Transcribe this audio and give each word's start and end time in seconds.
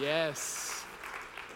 Yes. 0.00 0.84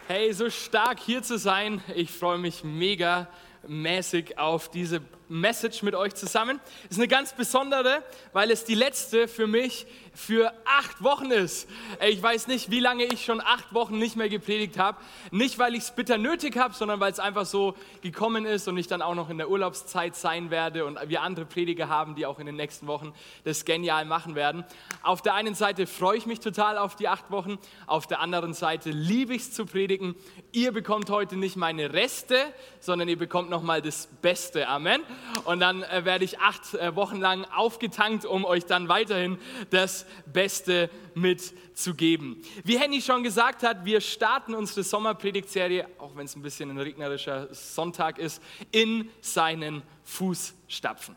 Hey, 0.09 0.31
so 0.33 0.51
stark 0.51 1.01
hier 1.01 1.23
zu 1.23 1.39
sein. 1.39 1.81
Ich 1.95 2.11
freue 2.11 2.37
mich 2.37 2.65
mega 2.65 3.29
mäßig 3.67 4.39
auf 4.39 4.71
diese 4.71 5.01
Message 5.29 5.83
mit 5.83 5.95
euch 5.95 6.15
zusammen. 6.15 6.61
Ist 6.89 6.99
eine 6.99 7.09
ganz 7.09 7.33
besondere, 7.33 8.03
weil 8.33 8.51
es 8.51 8.65
die 8.65 8.75
letzte 8.75 9.29
für 9.29 9.47
mich 9.47 9.87
für 10.17 10.53
acht 10.65 11.03
Wochen 11.03 11.31
ist. 11.31 11.69
Ich 12.07 12.23
weiß 12.23 12.47
nicht, 12.47 12.71
wie 12.71 12.81
lange 12.81 13.05
ich 13.05 13.25
schon 13.25 13.41
acht 13.41 13.75
Wochen 13.75 13.99
nicht 13.99 14.17
mehr 14.17 14.29
gepredigt 14.29 14.79
habe. 14.79 14.99
Nicht, 15.31 15.59
weil 15.59 15.75
ich 15.75 15.83
es 15.83 15.91
bitter 15.91 16.17
nötig 16.17 16.57
habe, 16.57 16.75
sondern 16.75 17.01
weil 17.01 17.13
es 17.13 17.19
einfach 17.19 17.45
so 17.45 17.75
gekommen 18.01 18.47
ist 18.47 18.67
und 18.67 18.79
ich 18.79 18.87
dann 18.87 19.03
auch 19.03 19.15
noch 19.15 19.29
in 19.29 19.39
der 19.39 19.51
Urlaubszeit 19.51 20.17
sein 20.17 20.51
werde 20.51 20.87
und 20.87 20.99
wir 21.07 21.23
andere 21.23 21.45
Prediger 21.45 21.89
haben, 21.89 22.15
die 22.15 22.25
auch 22.25 22.39
in 22.39 22.47
den 22.47 22.57
nächsten 22.57 22.87
Wochen 22.87 23.13
das 23.45 23.65
genial 23.65 24.07
machen 24.07 24.35
werden. 24.35 24.65
Auf 25.03 25.21
der 25.21 25.35
einen 25.35 25.55
Seite 25.55 25.87
freue 25.87 26.17
ich 26.17 26.27
mich 26.27 26.41
total 26.41 26.79
auf 26.79 26.97
die 26.97 27.09
acht 27.09 27.31
Wochen, 27.31 27.59
auf 27.87 28.07
der 28.07 28.21
anderen 28.21 28.55
Seite 28.55 28.91
liebe 28.91 29.35
ich 29.35 29.43
es 29.43 29.53
zu 29.53 29.67
predigen. 29.67 30.15
Ihr 30.53 30.73
bekommt 30.73 31.11
heute 31.11 31.37
nicht 31.37 31.57
meine 31.57 31.93
Reste, 31.93 32.39
sondern 32.81 33.09
ihr 33.09 33.19
bekommt 33.19 33.51
nochmal 33.51 33.83
das 33.83 34.09
Beste. 34.23 34.69
Amen. 34.69 35.03
Und 35.45 35.61
dann 35.61 35.83
äh, 35.83 36.05
werde 36.05 36.25
ich 36.25 36.39
acht 36.39 36.75
äh, 36.75 36.95
Wochen 36.97 37.17
lang 37.17 37.45
aufgetankt, 37.45 38.25
um 38.25 38.45
euch 38.45 38.65
dann 38.65 38.89
weiterhin 38.89 39.39
das 39.71 40.07
Beste 40.27 40.91
mitzugeben. 41.15 42.43
Wie 42.65 42.79
Henny 42.79 43.01
schon 43.01 43.23
gesagt 43.23 43.63
hat, 43.63 43.85
wir 43.85 44.01
starten 44.01 44.55
unsere 44.55 44.83
Sommerpredigtserie, 44.83 45.89
auch 45.99 46.17
wenn 46.17 46.27
es 46.27 46.37
ein 46.37 46.43
bisschen 46.43 46.71
ein 46.71 46.79
regnerischer 46.79 47.53
Sonntag 47.53 48.19
ist, 48.19 48.43
in 48.71 49.11
seinen 49.21 49.83
Fußstapfen. 50.05 51.17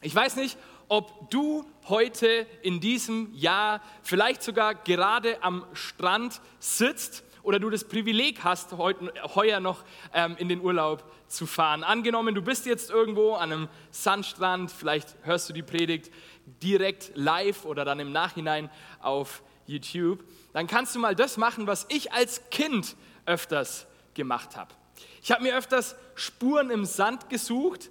Ich 0.00 0.14
weiß 0.14 0.36
nicht, 0.36 0.58
ob 0.88 1.30
du 1.30 1.64
heute 1.88 2.46
in 2.62 2.80
diesem 2.80 3.34
Jahr 3.34 3.80
vielleicht 4.02 4.42
sogar 4.42 4.74
gerade 4.74 5.42
am 5.42 5.64
Strand 5.72 6.40
sitzt 6.58 7.23
oder 7.44 7.60
du 7.60 7.70
das 7.70 7.84
Privileg 7.84 8.42
hast, 8.42 8.72
heute, 8.72 9.12
heuer 9.34 9.60
noch 9.60 9.84
ähm, 10.12 10.34
in 10.38 10.48
den 10.48 10.60
Urlaub 10.60 11.04
zu 11.28 11.46
fahren. 11.46 11.84
Angenommen, 11.84 12.34
du 12.34 12.42
bist 12.42 12.66
jetzt 12.66 12.90
irgendwo 12.90 13.34
an 13.34 13.52
einem 13.52 13.68
Sandstrand, 13.90 14.72
vielleicht 14.72 15.14
hörst 15.22 15.48
du 15.48 15.52
die 15.52 15.62
Predigt 15.62 16.10
direkt 16.62 17.12
live 17.14 17.64
oder 17.64 17.84
dann 17.84 18.00
im 18.00 18.12
Nachhinein 18.12 18.70
auf 19.00 19.42
YouTube, 19.66 20.24
dann 20.52 20.66
kannst 20.66 20.94
du 20.94 20.98
mal 20.98 21.14
das 21.14 21.36
machen, 21.36 21.66
was 21.66 21.86
ich 21.90 22.12
als 22.12 22.48
Kind 22.50 22.96
öfters 23.26 23.86
gemacht 24.14 24.56
habe. 24.56 24.74
Ich 25.22 25.30
habe 25.30 25.42
mir 25.42 25.56
öfters 25.56 25.96
Spuren 26.14 26.70
im 26.70 26.84
Sand 26.84 27.28
gesucht 27.28 27.90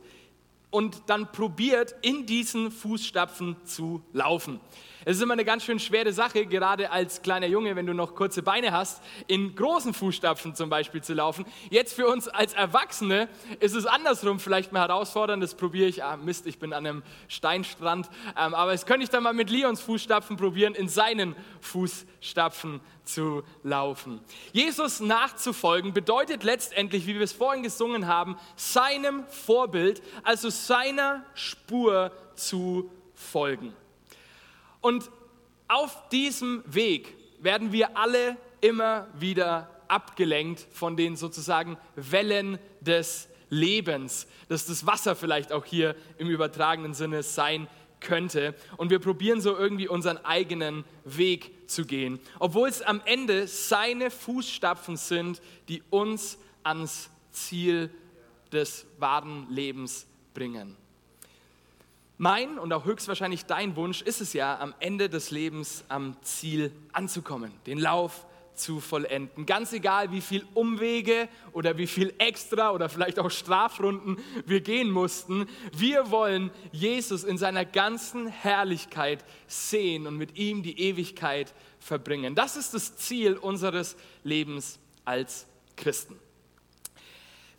und 0.69 1.03
dann 1.07 1.31
probiert, 1.31 1.95
in 2.01 2.25
diesen 2.25 2.71
Fußstapfen 2.71 3.55
zu 3.65 4.03
laufen. 4.13 4.59
Es 5.05 5.17
ist 5.17 5.23
immer 5.23 5.33
eine 5.33 5.43
ganz 5.43 5.65
schön 5.65 5.79
schwere 5.79 6.13
Sache, 6.13 6.45
gerade 6.45 6.91
als 6.91 7.21
kleiner 7.21 7.47
Junge, 7.47 7.75
wenn 7.75 7.85
du 7.85 7.93
noch 7.93 8.15
kurze 8.15 8.41
Beine 8.41 8.71
hast, 8.71 9.01
in 9.27 9.53
großen 9.53 9.93
Fußstapfen 9.93 10.55
zum 10.55 10.69
Beispiel 10.69 11.01
zu 11.01 11.13
laufen. 11.13 11.45
Jetzt 11.69 11.93
für 11.93 12.07
uns 12.07 12.29
als 12.29 12.53
Erwachsene 12.53 13.27
ist 13.59 13.75
es 13.75 13.85
andersrum 13.85 14.39
vielleicht 14.39 14.71
mal 14.71 14.87
herausfordernd. 14.87 15.43
Das 15.43 15.55
probiere 15.55 15.89
ich. 15.89 16.03
Ah, 16.03 16.15
Mist, 16.15 16.47
ich 16.47 16.57
bin 16.57 16.71
an 16.71 16.85
einem 16.85 17.03
Steinstrand. 17.27 18.09
Ähm, 18.37 18.53
aber 18.53 18.71
das 18.71 18.85
könnte 18.85 19.03
ich 19.03 19.09
dann 19.09 19.23
mal 19.23 19.33
mit 19.33 19.49
Leons 19.49 19.81
Fußstapfen 19.81 20.37
probieren, 20.37 20.73
in 20.73 20.87
seinen 20.87 21.35
Fußstapfen 21.59 22.79
zu 23.03 23.43
laufen. 23.63 24.21
Jesus 24.53 25.01
nachzufolgen 25.01 25.93
bedeutet 25.93 26.43
letztendlich, 26.43 27.05
wie 27.07 27.15
wir 27.15 27.23
es 27.23 27.33
vorhin 27.33 27.63
gesungen 27.63 28.07
haben, 28.07 28.37
seinem 28.55 29.25
Vorbild, 29.27 30.01
also 30.23 30.49
seiner 30.49 31.25
Spur 31.33 32.11
zu 32.35 32.89
folgen. 33.13 33.73
Und 34.83 35.09
auf 35.69 36.09
diesem 36.09 36.61
Weg 36.67 37.15
werden 37.39 37.71
wir 37.71 37.97
alle 37.97 38.35
immer 38.59 39.07
wieder 39.17 39.69
abgelenkt 39.87 40.67
von 40.73 40.97
den 40.97 41.15
sozusagen 41.15 41.77
Wellen 41.95 42.59
des 42.81 43.29
Lebens, 43.49 44.27
dass 44.49 44.65
das 44.65 44.85
Wasser 44.85 45.15
vielleicht 45.15 45.53
auch 45.53 45.63
hier 45.63 45.95
im 46.17 46.29
übertragenen 46.29 46.93
Sinne 46.93 47.23
sein 47.23 47.69
könnte. 48.01 48.55
Und 48.75 48.89
wir 48.89 48.99
probieren 48.99 49.39
so 49.39 49.57
irgendwie 49.57 49.87
unseren 49.87 50.17
eigenen 50.17 50.83
Weg 51.05 51.69
zu 51.69 51.85
gehen, 51.85 52.19
obwohl 52.39 52.67
es 52.67 52.81
am 52.81 53.01
Ende 53.05 53.47
seine 53.47 54.11
Fußstapfen 54.11 54.97
sind, 54.97 55.41
die 55.69 55.81
uns 55.91 56.37
ans 56.61 57.09
Ziel 57.31 57.89
des 58.51 58.85
wahren 58.99 59.47
Lebens 59.49 60.07
bringen. 60.33 60.75
Mein 62.23 62.57
und 62.57 62.71
auch 62.71 62.85
höchstwahrscheinlich 62.85 63.47
dein 63.47 63.75
Wunsch 63.75 64.01
ist 64.01 64.21
es 64.21 64.31
ja, 64.31 64.57
am 64.57 64.73
Ende 64.79 65.09
des 65.09 65.29
Lebens 65.29 65.83
am 65.89 66.15
Ziel 66.21 66.71
anzukommen, 66.93 67.51
den 67.65 67.77
Lauf 67.77 68.25
zu 68.53 68.79
vollenden. 68.79 69.45
Ganz 69.45 69.73
egal, 69.73 70.09
wie 70.13 70.21
viel 70.21 70.45
Umwege 70.53 71.27
oder 71.51 71.77
wie 71.77 71.85
viel 71.85 72.13
extra 72.19 72.71
oder 72.71 72.87
vielleicht 72.87 73.19
auch 73.19 73.29
Strafrunden 73.29 74.19
wir 74.45 74.61
gehen 74.61 74.89
mussten. 74.89 75.49
Wir 75.75 76.11
wollen 76.11 76.49
Jesus 76.71 77.25
in 77.25 77.37
seiner 77.37 77.65
ganzen 77.65 78.27
Herrlichkeit 78.27 79.25
sehen 79.45 80.07
und 80.07 80.15
mit 80.15 80.37
ihm 80.37 80.63
die 80.63 80.79
Ewigkeit 80.79 81.53
verbringen. 81.77 82.35
Das 82.35 82.55
ist 82.55 82.73
das 82.73 82.95
Ziel 82.95 83.35
unseres 83.35 83.97
Lebens 84.23 84.79
als 85.03 85.45
Christen. 85.75 86.17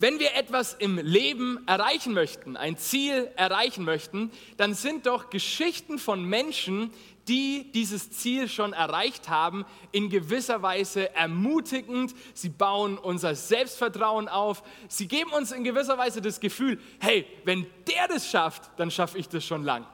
Wenn 0.00 0.18
wir 0.18 0.34
etwas 0.34 0.74
im 0.74 0.98
Leben 0.98 1.66
erreichen 1.66 2.14
möchten, 2.14 2.56
ein 2.56 2.76
Ziel 2.76 3.30
erreichen 3.36 3.84
möchten, 3.84 4.30
dann 4.56 4.74
sind 4.74 5.06
doch 5.06 5.30
Geschichten 5.30 5.98
von 5.98 6.24
Menschen, 6.24 6.90
die 7.28 7.70
dieses 7.72 8.10
Ziel 8.10 8.48
schon 8.48 8.72
erreicht 8.72 9.28
haben, 9.28 9.64
in 9.92 10.10
gewisser 10.10 10.62
Weise 10.62 11.14
ermutigend. 11.14 12.14
Sie 12.34 12.48
bauen 12.48 12.98
unser 12.98 13.34
Selbstvertrauen 13.34 14.28
auf. 14.28 14.62
Sie 14.88 15.08
geben 15.08 15.30
uns 15.32 15.52
in 15.52 15.64
gewisser 15.64 15.96
Weise 15.96 16.20
das 16.20 16.40
Gefühl, 16.40 16.80
hey, 17.00 17.26
wenn 17.44 17.66
der 17.88 18.08
das 18.08 18.28
schafft, 18.28 18.70
dann 18.76 18.90
schaffe 18.90 19.18
ich 19.18 19.28
das 19.28 19.44
schon 19.44 19.62
lang. 19.62 19.86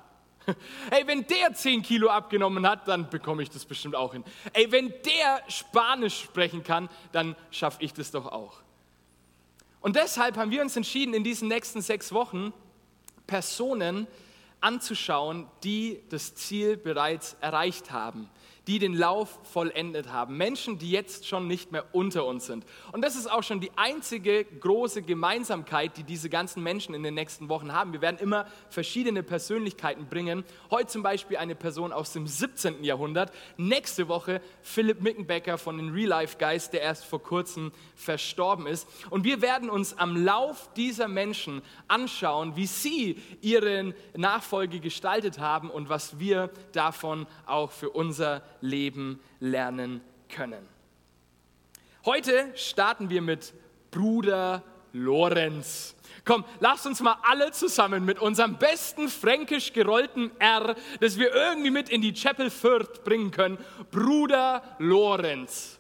Hey, 0.91 1.07
wenn 1.07 1.27
der 1.27 1.53
10 1.53 1.83
Kilo 1.83 2.09
abgenommen 2.09 2.67
hat, 2.67 2.89
dann 2.89 3.09
bekomme 3.09 3.43
ich 3.43 3.51
das 3.51 3.65
bestimmt 3.65 3.95
auch 3.95 4.15
hin. 4.15 4.25
Ey, 4.53 4.73
wenn 4.73 4.89
der 5.05 5.43
Spanisch 5.49 6.23
sprechen 6.23 6.65
kann, 6.65 6.89
dann 7.13 7.37
schaffe 7.51 7.85
ich 7.85 7.93
das 7.93 8.11
doch 8.11 8.27
auch. 8.27 8.63
Und 9.81 9.97
deshalb 9.97 10.37
haben 10.37 10.51
wir 10.51 10.63
uns 10.63 10.77
entschieden, 10.77 11.15
in 11.15 11.25
diesen 11.25 11.49
nächsten 11.49 11.81
sechs 11.81 12.13
Wochen 12.13 12.53
Personen 13.27 14.07
anzuschauen, 14.61 15.47
die 15.65 16.03
das 16.11 16.35
Ziel 16.35 16.77
bereits 16.77 17.37
erreicht 17.41 17.91
haben, 17.91 18.29
die 18.71 18.79
den 18.79 18.95
Lauf 18.95 19.41
vollendet 19.43 20.13
haben. 20.13 20.37
Menschen, 20.37 20.79
die 20.79 20.93
jetzt 20.93 21.27
schon 21.27 21.49
nicht 21.49 21.73
mehr 21.73 21.87
unter 21.91 22.25
uns 22.25 22.47
sind. 22.47 22.65
Und 22.93 23.03
das 23.03 23.17
ist 23.17 23.29
auch 23.29 23.43
schon 23.43 23.59
die 23.59 23.73
einzige 23.75 24.45
große 24.45 25.03
Gemeinsamkeit, 25.03 25.97
die 25.97 26.05
diese 26.05 26.31
ganzen 26.31 26.63
Menschen 26.63 26.95
in 26.95 27.03
den 27.03 27.15
nächsten 27.15 27.49
Wochen 27.49 27.73
haben. 27.73 27.93
Wir 27.93 28.01
werden 28.01 28.19
immer 28.21 28.47
verschiedene 28.69 29.25
Persönlichkeiten 29.25 30.07
bringen. 30.07 30.45
Heute 30.71 30.87
zum 30.87 31.03
Beispiel 31.03 31.39
eine 31.39 31.57
Person 31.57 31.93
aus 31.93 32.13
dem 32.13 32.29
17. 32.29 32.85
Jahrhundert. 32.85 33.33
Nächste 33.57 34.07
Woche 34.07 34.41
Philipp 34.63 35.01
Mickenbecker 35.01 35.59
von 35.59 35.77
den 35.77 35.91
Real 35.91 36.07
Life 36.11 36.37
Guys, 36.39 36.71
der 36.71 36.83
erst 36.83 37.07
vor 37.07 37.21
kurzem 37.21 37.73
verstorben 37.97 38.69
ist. 38.69 38.87
Und 39.11 39.25
wir 39.25 39.43
werden 39.43 39.69
uns 39.69 39.99
am 39.99 40.15
Lauf 40.25 40.73
dieser 40.77 41.09
Menschen 41.09 41.63
anschauen, 41.89 42.55
wie 42.55 42.67
sie 42.67 43.19
ihren 43.41 43.95
Nachfolge 44.17 44.79
gestaltet 44.79 45.41
haben 45.41 45.71
und 45.71 45.89
was 45.89 46.21
wir 46.21 46.51
davon 46.71 47.27
auch 47.47 47.73
für 47.73 47.91
unser 47.91 48.45
Leben 48.61 49.21
lernen 49.41 50.01
können. 50.29 50.67
Heute 52.05 52.53
starten 52.55 53.11
wir 53.11 53.23
mit 53.23 53.53
Bruder 53.91 54.63
Lorenz. 54.93 55.95
Komm, 56.25 56.45
lasst 56.61 56.87
uns 56.87 57.01
mal 57.01 57.17
alle 57.23 57.51
zusammen 57.53 58.05
mit 58.05 58.19
unserem 58.19 58.57
besten 58.57 59.09
fränkisch 59.09 59.73
gerollten 59.73 60.31
R, 60.39 60.75
das 61.01 61.19
wir 61.19 61.35
irgendwie 61.35 61.71
mit 61.71 61.89
in 61.89 62.03
die 62.03 62.13
Chapel 62.13 62.51
Fürth 62.51 63.05
bringen 63.05 63.31
können, 63.31 63.59
Bruder 63.91 64.63
Lorenz 64.79 65.80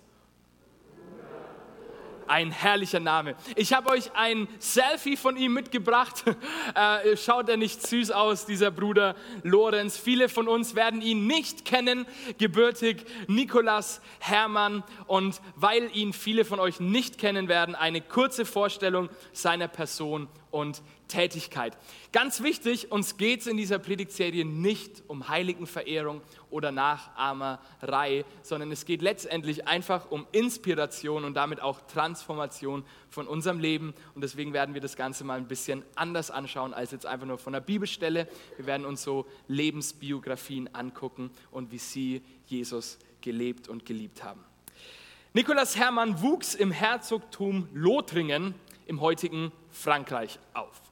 ein 2.31 2.53
herrlicher 2.53 3.00
Name. 3.00 3.35
Ich 3.56 3.73
habe 3.73 3.91
euch 3.91 4.12
ein 4.15 4.47
Selfie 4.61 5.17
von 5.17 5.37
ihm 5.37 5.53
mitgebracht. 5.53 6.25
Äh, 6.75 7.17
schaut 7.17 7.49
er 7.49 7.56
nicht 7.56 7.85
süß 7.87 8.12
aus, 8.12 8.47
dieser 8.47 8.71
Bruder 8.71 9.17
Lorenz? 9.43 9.97
Viele 9.97 10.29
von 10.29 10.47
uns 10.47 10.75
werden 10.75 11.03
ihn 11.03 11.27
nicht 11.27 11.65
kennen, 11.65 12.06
gebürtig 12.38 13.05
Nikolas 13.27 14.00
Hermann. 14.21 14.85
Und 15.06 15.41
weil 15.56 15.91
ihn 15.94 16.12
viele 16.12 16.44
von 16.44 16.61
euch 16.61 16.79
nicht 16.79 17.19
kennen 17.19 17.49
werden, 17.49 17.75
eine 17.75 18.00
kurze 18.00 18.44
Vorstellung 18.44 19.09
seiner 19.32 19.69
Person 19.69 20.29
und 20.50 20.82
Tätigkeit. 21.10 21.76
Ganz 22.12 22.42
wichtig, 22.42 22.90
uns 22.90 23.18
geht 23.18 23.42
es 23.42 23.46
in 23.46 23.56
dieser 23.56 23.78
Predigtserie 23.78 24.44
nicht 24.44 25.02
um 25.08 25.28
Heiligenverehrung 25.28 26.22
oder 26.48 26.72
Nachahmerei, 26.72 28.24
sondern 28.42 28.72
es 28.72 28.86
geht 28.86 29.02
letztendlich 29.02 29.68
einfach 29.68 30.10
um 30.10 30.26
Inspiration 30.32 31.24
und 31.24 31.34
damit 31.34 31.60
auch 31.60 31.80
Transformation 31.82 32.84
von 33.10 33.26
unserem 33.26 33.58
Leben. 33.58 33.92
Und 34.14 34.22
deswegen 34.22 34.52
werden 34.52 34.74
wir 34.74 34.80
das 34.80 34.96
Ganze 34.96 35.24
mal 35.24 35.36
ein 35.36 35.48
bisschen 35.48 35.84
anders 35.96 36.30
anschauen 36.30 36.72
als 36.72 36.92
jetzt 36.92 37.06
einfach 37.06 37.26
nur 37.26 37.38
von 37.38 37.52
der 37.52 37.60
Bibelstelle. 37.60 38.28
Wir 38.56 38.66
werden 38.66 38.86
uns 38.86 39.02
so 39.02 39.26
Lebensbiografien 39.48 40.74
angucken 40.74 41.30
und 41.50 41.72
wie 41.72 41.78
sie 41.78 42.22
Jesus 42.46 42.98
gelebt 43.20 43.68
und 43.68 43.84
geliebt 43.84 44.22
haben. 44.22 44.44
Nikolaus 45.32 45.76
Hermann 45.76 46.22
wuchs 46.22 46.54
im 46.54 46.70
Herzogtum 46.70 47.68
Lothringen 47.72 48.54
im 48.86 49.00
heutigen 49.00 49.52
Frankreich 49.70 50.40
auf. 50.54 50.89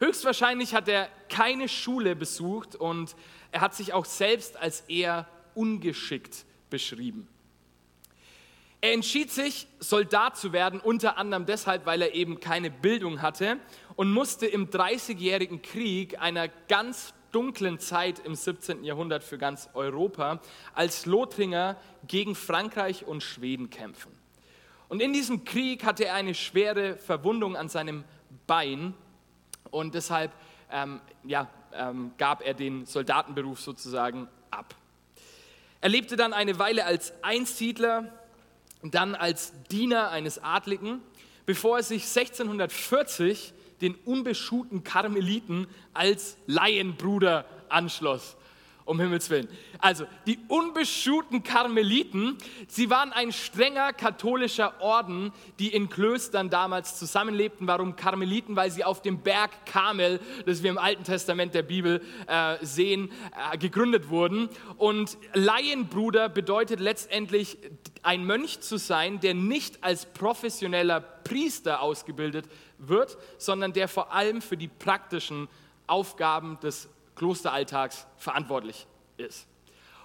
Höchstwahrscheinlich 0.00 0.74
hat 0.74 0.88
er 0.88 1.08
keine 1.28 1.68
Schule 1.68 2.14
besucht 2.14 2.76
und 2.76 3.16
er 3.50 3.60
hat 3.60 3.74
sich 3.74 3.92
auch 3.92 4.04
selbst 4.04 4.56
als 4.56 4.82
eher 4.82 5.26
ungeschickt 5.54 6.44
beschrieben. 6.70 7.28
Er 8.80 8.92
entschied 8.92 9.32
sich, 9.32 9.66
Soldat 9.80 10.36
zu 10.36 10.52
werden, 10.52 10.78
unter 10.78 11.18
anderem 11.18 11.46
deshalb, 11.46 11.84
weil 11.84 12.00
er 12.00 12.14
eben 12.14 12.38
keine 12.38 12.70
Bildung 12.70 13.22
hatte 13.22 13.58
und 13.96 14.12
musste 14.12 14.46
im 14.46 14.70
Dreißigjährigen 14.70 15.62
Krieg, 15.62 16.20
einer 16.20 16.46
ganz 16.68 17.12
dunklen 17.32 17.80
Zeit 17.80 18.20
im 18.20 18.36
17. 18.36 18.84
Jahrhundert 18.84 19.24
für 19.24 19.36
ganz 19.36 19.68
Europa, 19.74 20.40
als 20.74 21.06
Lothringer 21.06 21.76
gegen 22.06 22.36
Frankreich 22.36 23.04
und 23.04 23.24
Schweden 23.24 23.68
kämpfen. 23.68 24.12
Und 24.88 25.02
in 25.02 25.12
diesem 25.12 25.44
Krieg 25.44 25.84
hatte 25.84 26.06
er 26.06 26.14
eine 26.14 26.34
schwere 26.34 26.96
Verwundung 26.96 27.56
an 27.56 27.68
seinem 27.68 28.04
Bein 28.46 28.94
und 29.70 29.94
deshalb 29.94 30.32
ähm, 30.70 31.00
ja, 31.24 31.48
ähm, 31.72 32.12
gab 32.18 32.42
er 32.42 32.54
den 32.54 32.86
Soldatenberuf 32.86 33.60
sozusagen 33.60 34.28
ab. 34.50 34.74
Er 35.80 35.88
lebte 35.88 36.16
dann 36.16 36.32
eine 36.32 36.58
Weile 36.58 36.84
als 36.84 37.12
Einsiedler, 37.22 38.12
dann 38.82 39.14
als 39.14 39.52
Diener 39.70 40.10
eines 40.10 40.42
Adligen, 40.42 41.00
bevor 41.46 41.78
er 41.78 41.82
sich 41.82 42.04
1640 42.04 43.52
den 43.80 43.94
unbeschuhten 43.94 44.82
Karmeliten 44.82 45.68
als 45.94 46.36
Laienbruder 46.46 47.44
anschloss 47.68 48.37
um 48.88 48.98
Himmels 48.98 49.28
Willen. 49.28 49.48
Also 49.80 50.06
die 50.26 50.38
unbeschuhten 50.48 51.42
Karmeliten, 51.42 52.38
sie 52.66 52.88
waren 52.88 53.12
ein 53.12 53.32
strenger 53.32 53.92
katholischer 53.92 54.80
Orden, 54.80 55.32
die 55.58 55.68
in 55.68 55.90
Klöstern 55.90 56.48
damals 56.48 56.98
zusammenlebten. 56.98 57.66
Warum 57.66 57.96
Karmeliten? 57.96 58.56
Weil 58.56 58.70
sie 58.70 58.84
auf 58.84 59.02
dem 59.02 59.20
Berg 59.20 59.66
Karmel, 59.66 60.20
das 60.46 60.62
wir 60.62 60.70
im 60.70 60.78
Alten 60.78 61.04
Testament 61.04 61.54
der 61.54 61.62
Bibel 61.62 62.00
äh, 62.26 62.56
sehen, 62.62 63.10
äh, 63.52 63.58
gegründet 63.58 64.08
wurden. 64.08 64.48
Und 64.78 65.18
Laienbruder 65.34 66.30
bedeutet 66.30 66.80
letztendlich 66.80 67.58
ein 68.02 68.24
Mönch 68.24 68.60
zu 68.60 68.78
sein, 68.78 69.20
der 69.20 69.34
nicht 69.34 69.84
als 69.84 70.06
professioneller 70.06 71.00
Priester 71.00 71.82
ausgebildet 71.82 72.46
wird, 72.78 73.18
sondern 73.36 73.74
der 73.74 73.86
vor 73.86 74.14
allem 74.14 74.40
für 74.40 74.56
die 74.56 74.68
praktischen 74.68 75.48
Aufgaben 75.86 76.58
des 76.60 76.88
Klosteralltags 77.18 78.06
verantwortlich 78.16 78.86
ist. 79.18 79.46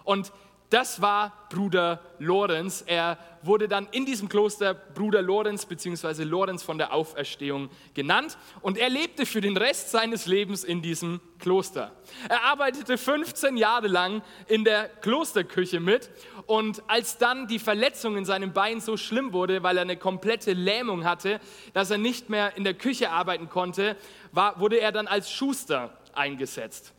Und 0.03 0.33
das 0.73 1.03
war 1.03 1.47
Bruder 1.51 2.01
Lorenz. 2.17 2.83
Er 2.87 3.19
wurde 3.43 3.67
dann 3.67 3.87
in 3.91 4.07
diesem 4.07 4.27
Kloster 4.27 4.73
Bruder 4.73 5.21
Lorenz 5.21 5.67
bzw. 5.67 6.23
Lorenz 6.23 6.63
von 6.63 6.79
der 6.79 6.93
Auferstehung 6.93 7.69
genannt 7.93 8.39
und 8.61 8.79
er 8.79 8.89
lebte 8.89 9.27
für 9.27 9.39
den 9.39 9.55
Rest 9.55 9.91
seines 9.91 10.25
Lebens 10.25 10.63
in 10.63 10.81
diesem 10.81 11.21
Kloster. 11.37 11.91
Er 12.27 12.45
arbeitete 12.45 12.97
15 12.97 13.55
Jahre 13.55 13.87
lang 13.87 14.23
in 14.47 14.63
der 14.63 14.89
Klosterküche 14.89 15.79
mit 15.79 16.09
und 16.47 16.81
als 16.87 17.19
dann 17.19 17.47
die 17.47 17.59
Verletzung 17.59 18.17
in 18.17 18.25
seinem 18.25 18.51
Bein 18.51 18.81
so 18.81 18.97
schlimm 18.97 19.31
wurde, 19.31 19.61
weil 19.61 19.77
er 19.77 19.83
eine 19.83 19.97
komplette 19.97 20.53
Lähmung 20.53 21.05
hatte, 21.05 21.39
dass 21.73 21.91
er 21.91 21.99
nicht 21.99 22.29
mehr 22.29 22.57
in 22.57 22.63
der 22.63 22.73
Küche 22.73 23.11
arbeiten 23.11 23.47
konnte, 23.47 23.95
war, 24.31 24.59
wurde 24.59 24.79
er 24.79 24.91
dann 24.91 25.05
als 25.05 25.29
Schuster 25.29 25.95
eingesetzt. 26.13 26.93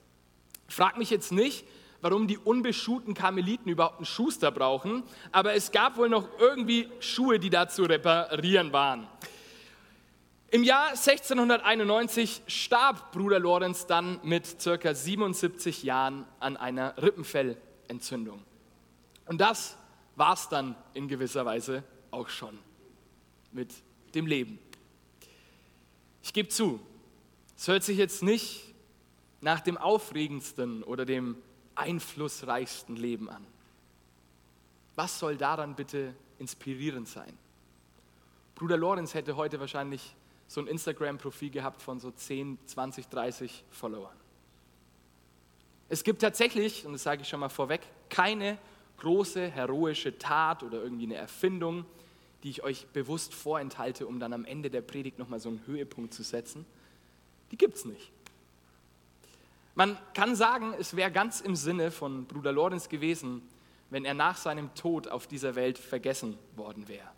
Frag 0.75 0.99
mich 0.99 1.09
jetzt 1.11 1.31
nicht, 1.31 1.65
warum 2.01 2.27
die 2.27 2.37
unbeschuhten 2.37 3.15
Karmeliten 3.15 3.71
überhaupt 3.71 3.99
einen 3.99 4.07
Schuster 4.07 4.51
brauchen, 4.51 5.05
aber 5.31 5.55
es 5.55 5.71
gab 5.71 5.97
wohl 5.97 6.09
noch 6.09 6.29
irgendwie 6.41 6.89
Schuhe, 6.99 7.39
die 7.39 7.49
da 7.49 7.69
zu 7.69 7.85
reparieren 7.85 8.73
waren. 8.73 9.07
Im 10.51 10.65
Jahr 10.65 10.89
1691 10.89 12.43
starb 12.49 13.13
Bruder 13.13 13.39
Lorenz 13.39 13.87
dann 13.87 14.19
mit 14.25 14.61
circa 14.61 14.95
77 14.95 15.85
Jahren 15.85 16.27
an 16.41 16.57
einer 16.57 17.01
Rippenfellentzündung. 17.01 18.43
Und 19.27 19.41
das 19.41 19.77
war 20.17 20.35
es 20.35 20.49
dann 20.49 20.75
in 20.93 21.07
gewisser 21.07 21.47
Weise 21.47 21.85
auch 22.11 22.29
schon 22.29 22.59
mit 23.53 23.73
dem 24.17 24.27
Leben. 24.27 24.59
Ich 26.25 26.33
gebe 26.33 26.49
zu, 26.49 26.81
es 27.57 27.69
hört 27.69 27.85
sich 27.85 27.97
jetzt 27.97 28.25
nicht 28.25 28.74
nach 29.45 29.61
dem 29.61 29.77
aufregendsten 29.77 30.83
oder 30.83 31.05
dem 31.05 31.37
einflussreichsten 31.75 32.97
Leben 32.97 33.29
an. 33.29 33.47
Was 34.97 35.19
soll 35.19 35.37
daran 35.37 35.77
bitte 35.77 36.15
inspirierend 36.39 37.09
sein? 37.09 37.37
Bruder 38.55 38.79
Lorenz 38.79 39.13
hätte 39.13 39.37
heute 39.37 39.61
wahrscheinlich 39.61 40.17
so 40.49 40.63
ein 40.63 40.67
Instagram-Profil 40.67 41.51
gehabt 41.51 41.83
von 41.83 42.01
so 42.01 42.11
10, 42.11 42.59
20, 42.65 43.09
30 43.09 43.65
Followern. 43.71 44.17
Es 45.91 46.05
gibt 46.05 46.23
tatsächlich, 46.23 46.87
und 46.87 46.95
das 46.95 47.03
sage 47.03 47.21
ich 47.21 47.29
schon 47.29 47.41
mal 47.41 47.51
vorweg, 47.51 47.83
keine 48.09 48.57
große 48.97 49.51
heroische 49.51 50.17
Tat 50.17 50.63
oder 50.63 50.83
irgendwie 50.83 51.05
eine 51.05 51.17
Erfindung, 51.17 51.85
die 52.43 52.49
ich 52.49 52.63
euch 52.63 52.87
bewusst 52.87 53.35
vorenthalte, 53.35 54.07
um 54.07 54.19
dann 54.21 54.33
am 54.33 54.47
Ende 54.47 54.71
der 54.71 54.81
Predigt 54.81 55.19
nochmal 55.19 55.41
so 55.41 55.51
einen 55.51 55.67
Höhepunkt 55.67 56.15
zu 56.15 56.23
setzen. 56.23 56.65
Die 57.51 57.59
gibt 57.59 57.77
es 57.77 57.85
nicht. 57.85 58.11
Man 59.75 59.99
kann 60.15 60.37
sagen, 60.37 60.75
es 60.79 60.95
wäre 60.95 61.11
ganz 61.11 61.41
im 61.41 61.57
Sinne 61.57 61.91
von 61.91 62.27
Bruder 62.27 62.53
Lorenz 62.53 62.89
gewesen, 62.89 63.43
wenn 63.91 64.05
er 64.05 64.15
nach 64.15 64.37
seinem 64.37 64.75
Tod 64.75 65.09
auf 65.09 65.27
dieser 65.27 65.57
Welt 65.57 65.79
vergessen 65.79 66.39
worden 66.55 66.87
wäre. 66.89 67.09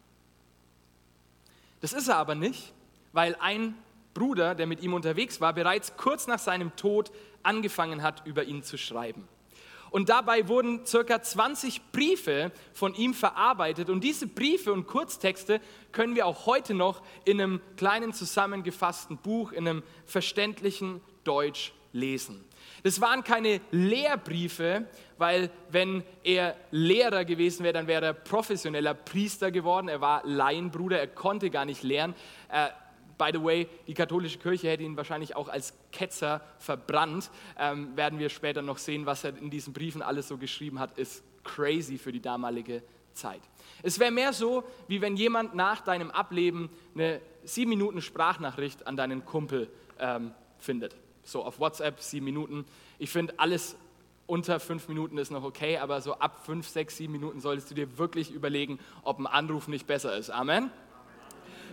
Das 1.81 1.93
ist 1.93 2.09
er 2.09 2.17
aber 2.17 2.35
nicht, 2.35 2.73
weil 3.13 3.37
ein 3.41 3.75
Bruder, 4.15 4.55
der 4.55 4.67
mit 4.67 4.83
ihm 4.83 4.95
unterwegs 4.95 5.41
war, 5.43 5.53
bereits 5.53 5.97
kurz 5.99 6.27
nach 6.27 6.39
seinem 6.39 6.75
Tod 6.77 7.13
angefangen 7.43 8.03
hat, 8.03 8.27
über 8.27 8.45
ihn 8.45 8.63
zu 8.63 8.79
schreiben. 8.79 9.29
Und 9.91 10.09
dabei 10.09 10.49
wurden 10.49 10.85
circa 10.87 11.23
20 11.23 11.93
Briefe 11.93 12.51
von 12.73 12.95
ihm 12.95 13.15
verarbeitet. 13.15 13.89
Und 13.89 14.03
diese 14.03 14.27
Briefe 14.27 14.73
und 14.73 14.87
Kurztexte 14.87 15.61
können 15.93 16.15
wir 16.15 16.27
auch 16.27 16.47
heute 16.47 16.75
noch 16.75 17.03
in 17.25 17.41
einem 17.41 17.61
kleinen 17.77 18.13
zusammengefassten 18.13 19.19
Buch, 19.19 19.53
in 19.53 19.69
einem 19.69 19.83
verständlichen 20.07 21.03
Deutsch 21.25 21.73
lesen. 21.93 22.46
Das 22.83 23.01
waren 23.01 23.25
keine 23.25 23.61
Lehrbriefe, 23.71 24.87
weil 25.19 25.51
wenn 25.71 26.05
er 26.23 26.57
Lehrer 26.71 27.25
gewesen 27.25 27.65
wäre, 27.65 27.75
dann 27.75 27.87
wäre 27.87 28.07
er 28.07 28.15
professioneller 28.15 28.95
Priester 28.95 29.51
geworden. 29.51 29.89
Er 29.89 30.01
war 30.01 30.23
Laienbruder, 30.25 30.99
er 30.99 31.09
konnte 31.09 31.51
gar 31.51 31.65
nicht 31.65 31.83
lehren. 31.83 32.15
Äh, 32.49 32.69
by 33.19 33.31
the 33.33 33.43
way, 33.43 33.69
die 33.87 33.95
katholische 33.95 34.39
Kirche 34.39 34.69
hätte 34.69 34.83
ihn 34.83 34.97
wahrscheinlich 34.97 35.35
auch 35.35 35.49
als 35.49 35.75
Ketzer 35.91 36.43
verbrannt. 36.59 37.31
Ähm, 37.59 37.97
werden 37.97 38.19
wir 38.19 38.29
später 38.29 38.63
noch 38.63 38.79
sehen, 38.79 39.07
was 39.07 39.25
er 39.25 39.37
in 39.37 39.51
diesen 39.51 39.73
Briefen 39.73 40.03
alles 40.03 40.29
so 40.29 40.37
geschrieben 40.37 40.79
hat, 40.79 40.97
ist 40.99 41.25
crazy 41.45 41.99
für 41.99 42.13
die 42.13 42.21
damalige 42.21 42.83
Zeit. 43.13 43.41
Es 43.83 43.99
wäre 43.99 44.11
mehr 44.11 44.33
so, 44.33 44.65
wie 44.89 45.01
wenn 45.01 45.17
jemand 45.17 45.55
nach 45.55 45.81
deinem 45.81 46.11
Ableben 46.11 46.69
eine 46.95 47.21
sieben 47.45 47.71
Minuten 47.71 48.03
Sprachnachricht 48.03 48.87
an 48.87 48.97
deinen 48.97 49.25
Kumpel 49.25 49.71
ähm, 49.99 50.33
findet 50.59 50.95
so 51.27 51.45
auf 51.45 51.59
WhatsApp, 51.61 52.01
sieben 52.01 52.25
Minuten. 52.25 52.65
Ich 52.99 53.11
finde, 53.11 53.35
alles 53.39 53.77
unter 54.27 54.59
fünf 54.59 54.89
Minuten 54.89 55.19
ist 55.19 55.31
noch 55.31 55.45
okay, 55.45 55.79
aber 55.79 56.01
so 56.01 56.15
ab 56.15 56.45
fünf, 56.47 56.67
sechs, 56.69 56.97
sieben 56.97 57.13
Minuten 57.13 57.41
solltest 57.41 57.71
du 57.71 57.75
dir 57.75 57.99
wirklich 57.99 58.31
überlegen, 58.31 58.79
ob 59.03 59.19
ein 59.19 59.27
Anruf 59.27 59.69
nicht 59.69 59.87
besser 59.87 60.17
ist. 60.17 60.31
Amen. 60.31 60.71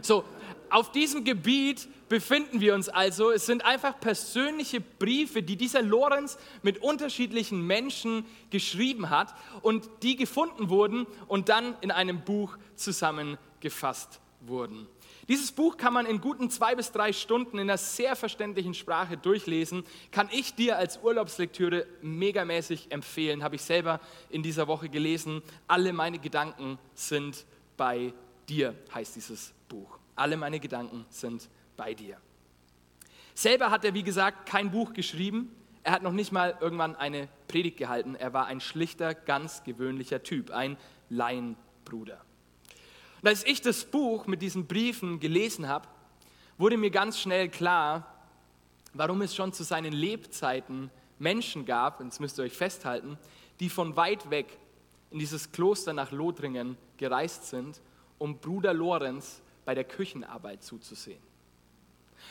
So, 0.01 0.25
auf 0.69 0.91
diesem 0.91 1.23
Gebiet 1.23 1.87
befinden 2.09 2.59
wir 2.59 2.75
uns 2.75 2.89
also. 2.89 3.31
Es 3.31 3.45
sind 3.45 3.63
einfach 3.63 3.99
persönliche 3.99 4.81
Briefe, 4.81 5.41
die 5.41 5.55
dieser 5.55 5.81
Lorenz 5.81 6.37
mit 6.61 6.79
unterschiedlichen 6.79 7.65
Menschen 7.65 8.25
geschrieben 8.49 9.09
hat 9.09 9.33
und 9.61 9.89
die 10.01 10.15
gefunden 10.15 10.69
wurden 10.69 11.07
und 11.27 11.47
dann 11.47 11.75
in 11.81 11.91
einem 11.91 12.21
Buch 12.25 12.57
zusammengefasst 12.75 14.19
wurden. 14.41 14.87
Dieses 15.27 15.51
Buch 15.51 15.77
kann 15.77 15.93
man 15.93 16.05
in 16.05 16.19
guten 16.19 16.49
zwei 16.49 16.75
bis 16.75 16.91
drei 16.91 17.13
Stunden 17.13 17.57
in 17.57 17.69
einer 17.69 17.77
sehr 17.77 18.15
verständlichen 18.15 18.73
Sprache 18.73 19.17
durchlesen. 19.17 19.83
Kann 20.11 20.29
ich 20.31 20.53
dir 20.55 20.77
als 20.77 20.99
Urlaubslektüre 21.01 21.85
megamäßig 22.01 22.91
empfehlen. 22.91 23.43
Habe 23.43 23.55
ich 23.55 23.61
selber 23.61 24.01
in 24.29 24.43
dieser 24.43 24.67
Woche 24.67 24.89
gelesen. 24.89 25.41
Alle 25.67 25.93
meine 25.93 26.19
Gedanken 26.19 26.77
sind 26.93 27.45
bei 27.77 28.13
dir, 28.49 28.75
heißt 28.93 29.15
dieses 29.15 29.53
Buch. 29.69 29.97
Alle 30.15 30.37
meine 30.37 30.59
Gedanken 30.59 31.05
sind 31.09 31.49
bei 31.77 31.93
dir. 31.93 32.17
Selber 33.33 33.71
hat 33.71 33.83
er, 33.85 33.93
wie 33.93 34.03
gesagt, 34.03 34.47
kein 34.47 34.71
Buch 34.71 34.93
geschrieben. 34.93 35.55
Er 35.83 35.93
hat 35.93 36.03
noch 36.03 36.11
nicht 36.11 36.31
mal 36.31 36.57
irgendwann 36.61 36.95
eine 36.95 37.27
Predigt 37.47 37.77
gehalten. 37.77 38.15
Er 38.15 38.33
war 38.33 38.45
ein 38.45 38.61
schlichter, 38.61 39.13
ganz 39.13 39.63
gewöhnlicher 39.63 40.21
Typ, 40.21 40.51
ein 40.51 40.77
Laienbruder. 41.09 42.22
Und 43.23 43.29
als 43.29 43.45
ich 43.45 43.61
das 43.61 43.85
Buch 43.85 44.27
mit 44.27 44.41
diesen 44.41 44.67
Briefen 44.67 45.21
gelesen 45.21 45.69
habe, 45.69 45.87
wurde 46.57 46.75
mir 46.75 46.91
ganz 46.91 47.17
schnell 47.17 47.47
klar, 47.47 48.05
warum 48.93 49.21
es 49.21 49.33
schon 49.33 49.53
zu 49.53 49.63
seinen 49.63 49.93
Lebzeiten 49.93 50.91
Menschen 51.19 51.65
gab, 51.65 52.01
und 52.01 52.09
das 52.09 52.19
müsst 52.19 52.37
ihr 52.37 52.43
euch 52.43 52.57
festhalten, 52.57 53.17
die 53.61 53.69
von 53.69 53.95
weit 53.95 54.29
weg 54.29 54.59
in 55.09 55.19
dieses 55.19 55.53
Kloster 55.53 55.93
nach 55.93 56.11
Lothringen 56.11 56.75
gereist 56.97 57.47
sind, 57.47 57.79
um 58.17 58.39
Bruder 58.39 58.73
Lorenz 58.73 59.41
bei 59.63 59.73
der 59.73 59.85
Küchenarbeit 59.85 60.61
zuzusehen. 60.61 61.21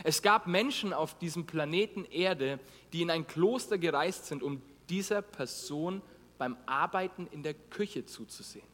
Es 0.05 0.21
gab 0.21 0.47
Menschen 0.47 0.93
auf 0.93 1.17
diesem 1.19 1.47
Planeten 1.47 2.05
Erde, 2.05 2.61
die 2.93 3.01
in 3.01 3.11
ein 3.11 3.27
Kloster 3.27 3.79
gereist 3.79 4.27
sind, 4.27 4.43
um 4.43 4.61
dieser 4.91 5.23
Person 5.23 6.03
beim 6.37 6.55
Arbeiten 6.67 7.29
in 7.29 7.43
der 7.43 7.55
Küche 7.55 8.05
zuzusehen. 8.05 8.72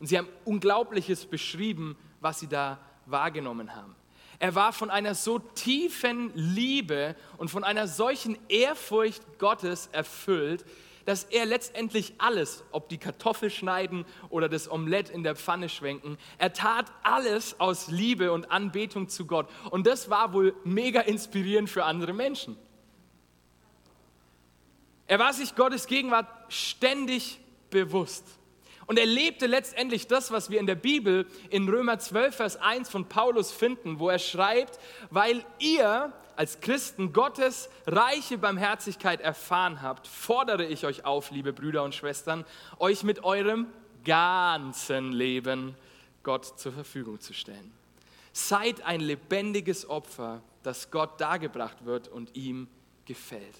Und 0.00 0.06
sie 0.06 0.18
haben 0.18 0.28
Unglaubliches 0.44 1.26
beschrieben, 1.26 1.96
was 2.20 2.40
sie 2.40 2.48
da 2.48 2.78
wahrgenommen 3.06 3.74
haben. 3.74 3.94
Er 4.38 4.54
war 4.54 4.72
von 4.72 4.90
einer 4.90 5.14
so 5.14 5.38
tiefen 5.38 6.30
Liebe 6.34 7.16
und 7.38 7.50
von 7.50 7.64
einer 7.64 7.88
solchen 7.88 8.36
Ehrfurcht 8.48 9.38
Gottes 9.38 9.88
erfüllt, 9.92 10.64
dass 11.06 11.24
er 11.24 11.46
letztendlich 11.46 12.14
alles, 12.18 12.64
ob 12.72 12.88
die 12.88 12.98
Kartoffel 12.98 13.48
schneiden 13.48 14.04
oder 14.28 14.48
das 14.48 14.70
Omelett 14.70 15.08
in 15.08 15.22
der 15.22 15.36
Pfanne 15.36 15.68
schwenken, 15.68 16.18
er 16.36 16.52
tat 16.52 16.90
alles 17.04 17.60
aus 17.60 17.86
Liebe 17.88 18.32
und 18.32 18.50
Anbetung 18.50 19.08
zu 19.08 19.24
Gott. 19.24 19.48
Und 19.70 19.86
das 19.86 20.10
war 20.10 20.32
wohl 20.32 20.54
mega 20.64 21.00
inspirierend 21.00 21.70
für 21.70 21.84
andere 21.84 22.12
Menschen. 22.12 22.58
Er 25.06 25.20
war 25.20 25.32
sich 25.32 25.54
Gottes 25.54 25.86
Gegenwart 25.86 26.26
ständig 26.52 27.38
bewusst. 27.70 28.24
Und 28.86 29.00
er 29.00 29.06
lebte 29.06 29.46
letztendlich 29.46 30.06
das, 30.06 30.30
was 30.30 30.48
wir 30.48 30.60
in 30.60 30.66
der 30.66 30.76
Bibel 30.76 31.26
in 31.50 31.68
Römer 31.68 31.98
12, 31.98 32.36
Vers 32.36 32.56
1 32.56 32.88
von 32.88 33.08
Paulus 33.08 33.50
finden, 33.50 33.98
wo 33.98 34.08
er 34.08 34.20
schreibt, 34.20 34.78
weil 35.10 35.44
ihr 35.58 36.12
als 36.36 36.60
Christen 36.60 37.12
Gottes 37.12 37.68
reiche 37.86 38.38
Barmherzigkeit 38.38 39.20
erfahren 39.20 39.82
habt, 39.82 40.06
fordere 40.06 40.64
ich 40.66 40.86
euch 40.86 41.04
auf, 41.04 41.30
liebe 41.32 41.52
Brüder 41.52 41.82
und 41.82 41.94
Schwestern, 41.94 42.44
euch 42.78 43.02
mit 43.02 43.24
eurem 43.24 43.66
ganzen 44.04 45.12
Leben 45.12 45.74
Gott 46.22 46.58
zur 46.60 46.72
Verfügung 46.72 47.20
zu 47.20 47.32
stellen. 47.32 47.72
Seid 48.32 48.82
ein 48.82 49.00
lebendiges 49.00 49.88
Opfer, 49.88 50.42
das 50.62 50.90
Gott 50.92 51.20
dargebracht 51.20 51.84
wird 51.86 52.06
und 52.06 52.36
ihm 52.36 52.68
gefällt. 53.04 53.56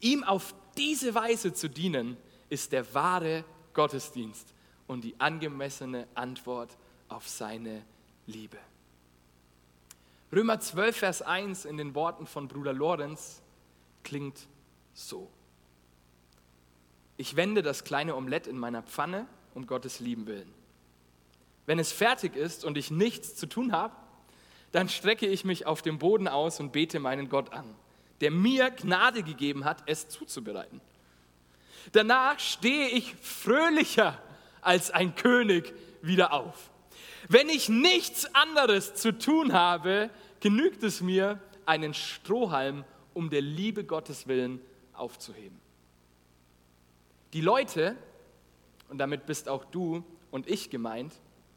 Ihm 0.00 0.24
auf 0.24 0.54
diese 0.76 1.14
Weise 1.14 1.54
zu 1.54 1.70
dienen, 1.70 2.18
ist 2.50 2.72
der 2.72 2.92
wahre 2.94 3.44
Gottesdienst 3.72 4.54
und 4.88 5.04
die 5.04 5.14
angemessene 5.20 6.08
Antwort 6.14 6.76
auf 7.08 7.28
seine 7.28 7.84
Liebe. 8.26 8.58
Römer 10.32 10.58
12, 10.60 10.96
Vers 10.96 11.22
1 11.22 11.64
in 11.64 11.76
den 11.76 11.94
Worten 11.94 12.26
von 12.26 12.48
Bruder 12.48 12.72
Lorenz 12.72 13.40
klingt 14.02 14.48
so. 14.92 15.30
Ich 17.16 17.36
wende 17.36 17.62
das 17.62 17.84
kleine 17.84 18.16
Omelett 18.16 18.46
in 18.46 18.58
meiner 18.58 18.82
Pfanne 18.82 19.26
um 19.54 19.66
Gottes 19.66 20.00
lieben 20.00 20.26
willen. 20.26 20.52
Wenn 21.66 21.78
es 21.78 21.92
fertig 21.92 22.36
ist 22.36 22.64
und 22.64 22.76
ich 22.76 22.90
nichts 22.90 23.34
zu 23.36 23.46
tun 23.46 23.72
habe, 23.72 23.94
dann 24.72 24.88
strecke 24.88 25.26
ich 25.26 25.44
mich 25.44 25.66
auf 25.66 25.82
dem 25.82 25.98
Boden 25.98 26.28
aus 26.28 26.60
und 26.60 26.72
bete 26.72 27.00
meinen 27.00 27.28
Gott 27.28 27.52
an, 27.52 27.74
der 28.20 28.30
mir 28.30 28.70
Gnade 28.70 29.22
gegeben 29.22 29.64
hat, 29.64 29.82
es 29.86 30.08
zuzubereiten. 30.08 30.80
Danach 31.92 32.38
stehe 32.38 32.88
ich 32.88 33.14
fröhlicher 33.16 34.20
als 34.68 34.90
ein 34.90 35.14
König 35.14 35.72
wieder 36.02 36.34
auf. 36.34 36.70
Wenn 37.26 37.48
ich 37.48 37.70
nichts 37.70 38.34
anderes 38.34 38.94
zu 38.94 39.18
tun 39.18 39.54
habe, 39.54 40.10
genügt 40.40 40.82
es 40.82 41.00
mir, 41.00 41.40
einen 41.64 41.94
Strohhalm 41.94 42.84
um 43.14 43.30
der 43.30 43.40
Liebe 43.40 43.84
Gottes 43.84 44.28
willen 44.28 44.60
aufzuheben. 44.92 45.58
Die 47.32 47.40
Leute, 47.40 47.96
und 48.90 48.98
damit 48.98 49.24
bist 49.24 49.48
auch 49.48 49.64
du 49.64 50.04
und 50.30 50.46
ich 50.48 50.68
gemeint, 50.68 51.14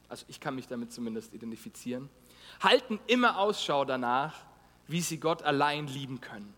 also 0.08 0.26
ich 0.30 0.40
kann 0.40 0.56
mich 0.56 0.68
damit 0.68 0.94
zumindest 0.94 1.34
identifizieren, 1.34 2.10
halten 2.62 2.98
immer 3.08 3.40
Ausschau 3.40 3.84
danach, 3.84 4.46
wie 4.88 5.02
sie 5.02 5.20
Gott 5.20 5.44
allein 5.44 5.88
lieben 5.88 6.22
können. 6.22 6.54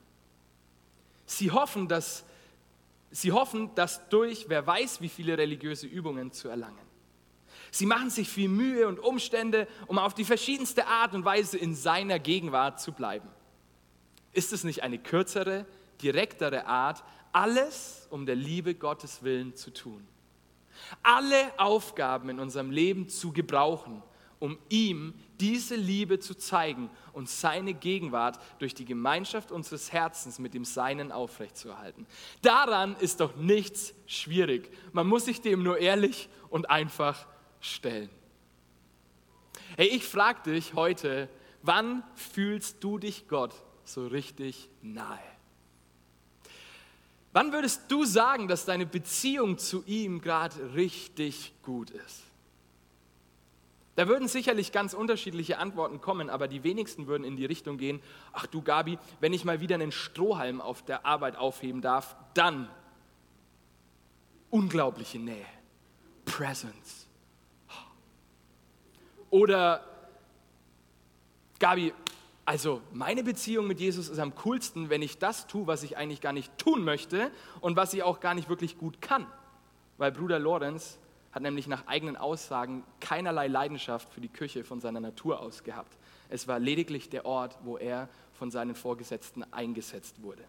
Sie 1.26 1.50
hoffen, 1.50 1.88
dass, 1.88 2.24
sie 3.14 3.32
hoffen, 3.32 3.70
das 3.76 4.10
durch 4.10 4.50
wer 4.50 4.66
weiß 4.68 5.00
wie 5.00 5.08
viele 5.08 5.38
religiöse 5.38 5.88
Übungen 5.88 6.32
zu 6.32 6.50
erlangen. 6.50 6.78
Sie 7.72 7.86
machen 7.86 8.10
sich 8.10 8.28
viel 8.28 8.50
Mühe 8.50 8.88
und 8.88 9.00
Umstände, 9.00 9.68
um 9.88 9.98
auf 9.98 10.14
die 10.14 10.26
verschiedenste 10.26 10.88
Art 10.88 11.14
und 11.14 11.24
Weise 11.24 11.58
in 11.58 11.76
seiner 11.76 12.20
Gegenwart 12.20 12.82
zu 12.82 12.92
bleiben. 12.92 13.28
Ist 14.32 14.52
es 14.52 14.64
nicht 14.64 14.84
eine 14.84 15.00
kürzere, 15.00 15.66
direktere 16.02 16.66
Art, 16.66 17.04
alles 17.32 18.08
um 18.10 18.26
der 18.26 18.36
Liebe 18.36 18.76
Gottes 18.76 19.24
willen 19.24 19.56
zu 19.56 19.72
tun? 19.72 20.06
Alle 21.02 21.58
Aufgaben 21.58 22.30
in 22.30 22.40
unserem 22.40 22.72
Leben 22.72 23.10
zu 23.10 23.32
gebrauchen, 23.32 24.04
um 24.44 24.60
ihm 24.68 25.14
diese 25.40 25.78
Liebe 25.78 26.20
zu 26.20 26.36
zeigen 26.36 26.90
und 27.14 27.30
seine 27.30 27.74
Gegenwart 27.74 28.42
durch 28.60 28.74
die 28.74 28.84
Gemeinschaft 28.84 29.54
unseres 29.54 29.94
Herzens 29.94 30.38
mit 30.38 30.54
dem 30.54 30.66
Seinen 30.66 31.14
aufrechtzuerhalten. 31.14 32.06
Daran 32.42 32.98
ist 32.98 33.22
doch 33.22 33.38
nichts 33.38 33.94
schwierig. 34.06 34.70
Man 34.92 35.08
muss 35.08 35.24
sich 35.24 35.40
dem 35.40 35.64
nur 35.64 35.78
ehrlich 35.78 36.28
und 36.50 36.70
einfach 36.70 37.26
stellen. 37.62 38.10
Hey, 39.78 39.88
ich 39.88 40.04
frage 40.04 40.52
dich 40.52 40.74
heute, 40.74 41.30
wann 41.62 42.04
fühlst 42.14 42.84
du 42.84 42.98
dich 42.98 43.30
Gott 43.30 43.54
so 43.86 44.08
richtig 44.08 44.70
nahe? 44.82 45.24
Wann 47.32 47.54
würdest 47.54 47.84
du 47.88 48.04
sagen, 48.04 48.50
dass 48.50 48.66
deine 48.66 48.86
Beziehung 48.86 49.58
zu 49.58 49.86
ihm 49.86 50.20
gerade 50.20 50.74
richtig 50.76 51.54
gut 51.64 51.92
ist? 51.92 52.33
Da 53.96 54.08
würden 54.08 54.28
sicherlich 54.28 54.72
ganz 54.72 54.94
unterschiedliche 54.94 55.60
Antworten 55.60 56.02
kommen, 56.02 56.30
aber 56.30 56.48
die 56.48 56.64
wenigsten 56.64 57.06
würden 57.06 57.24
in 57.24 57.36
die 57.36 57.46
Richtung 57.46 57.78
gehen, 57.78 58.02
ach 58.32 58.48
du 58.48 58.62
Gabi, 58.62 58.98
wenn 59.20 59.34
ich 59.34 59.46
mal 59.46 59.60
wieder 59.60 59.76
einen 59.76 59.92
Strohhalm 59.92 60.62
auf 60.62 60.84
der 60.84 61.06
Arbeit 61.06 61.36
aufheben 61.36 61.82
darf, 61.82 62.16
dann 62.34 62.68
unglaubliche 64.50 65.20
Nähe, 65.20 65.46
Presence. 66.26 67.08
Oder 69.30 69.84
Gabi, 71.60 71.94
also 72.46 72.82
meine 72.92 73.24
Beziehung 73.24 73.68
mit 73.68 73.80
Jesus 73.80 74.10
ist 74.10 74.20
am 74.20 74.36
coolsten, 74.36 74.90
wenn 74.90 75.02
ich 75.02 75.18
das 75.18 75.48
tue, 75.48 75.66
was 75.66 75.84
ich 75.84 75.98
eigentlich 75.98 76.20
gar 76.20 76.34
nicht 76.34 76.58
tun 76.58 76.84
möchte 76.84 77.32
und 77.62 77.76
was 77.76 77.94
ich 77.94 78.04
auch 78.04 78.20
gar 78.20 78.34
nicht 78.34 78.50
wirklich 78.50 78.78
gut 78.78 79.02
kann. 79.02 79.26
Weil 79.98 80.12
Bruder 80.12 80.40
Lorenz 80.40 81.00
hat 81.34 81.42
nämlich 81.42 81.68
nach 81.68 81.88
eigenen 81.88 82.16
Aussagen 82.16 82.84
keinerlei 83.00 83.48
Leidenschaft 83.48 84.14
für 84.14 84.22
die 84.22 84.30
Küche 84.30 84.64
von 84.64 84.80
seiner 84.80 85.00
Natur 85.00 85.40
aus 85.40 85.64
gehabt. 85.64 85.98
Es 86.30 86.48
war 86.48 86.60
lediglich 86.60 87.10
der 87.10 87.26
Ort, 87.26 87.58
wo 87.64 87.78
er 87.78 88.08
von 88.34 88.52
seinen 88.52 88.76
Vorgesetzten 88.76 89.44
eingesetzt 89.52 90.22
wurde. 90.22 90.44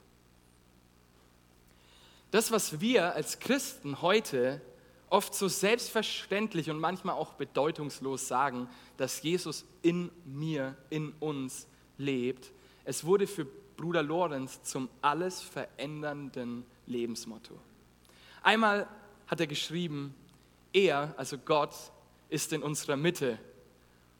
Das, 2.30 2.52
was 2.52 2.80
wir 2.80 3.14
als 3.14 3.38
Christen 3.38 4.02
heute 4.02 4.60
oft 5.08 5.34
so 5.34 5.48
selbstverständlich 5.48 6.70
und 6.70 6.80
manchmal 6.80 7.14
auch 7.14 7.34
bedeutungslos 7.34 8.26
sagen, 8.26 8.68
dass 8.96 9.22
Jesus 9.22 9.64
in 9.82 10.10
mir, 10.24 10.76
in 10.90 11.12
uns 11.20 11.68
lebt. 11.98 12.50
Es 12.84 13.04
wurde 13.04 13.26
für 13.26 13.46
Bruder 13.76 14.02
Lorenz 14.02 14.62
zum 14.64 14.88
alles 15.00 15.40
verändernden 15.40 16.66
Lebensmotto. 16.86 17.54
Einmal 18.42 18.88
hat 19.26 19.40
er 19.40 19.46
geschrieben, 19.46 20.14
er, 20.74 21.14
also 21.16 21.38
Gott, 21.38 21.74
ist 22.28 22.52
in 22.52 22.62
unserer 22.62 22.96
Mitte 22.96 23.38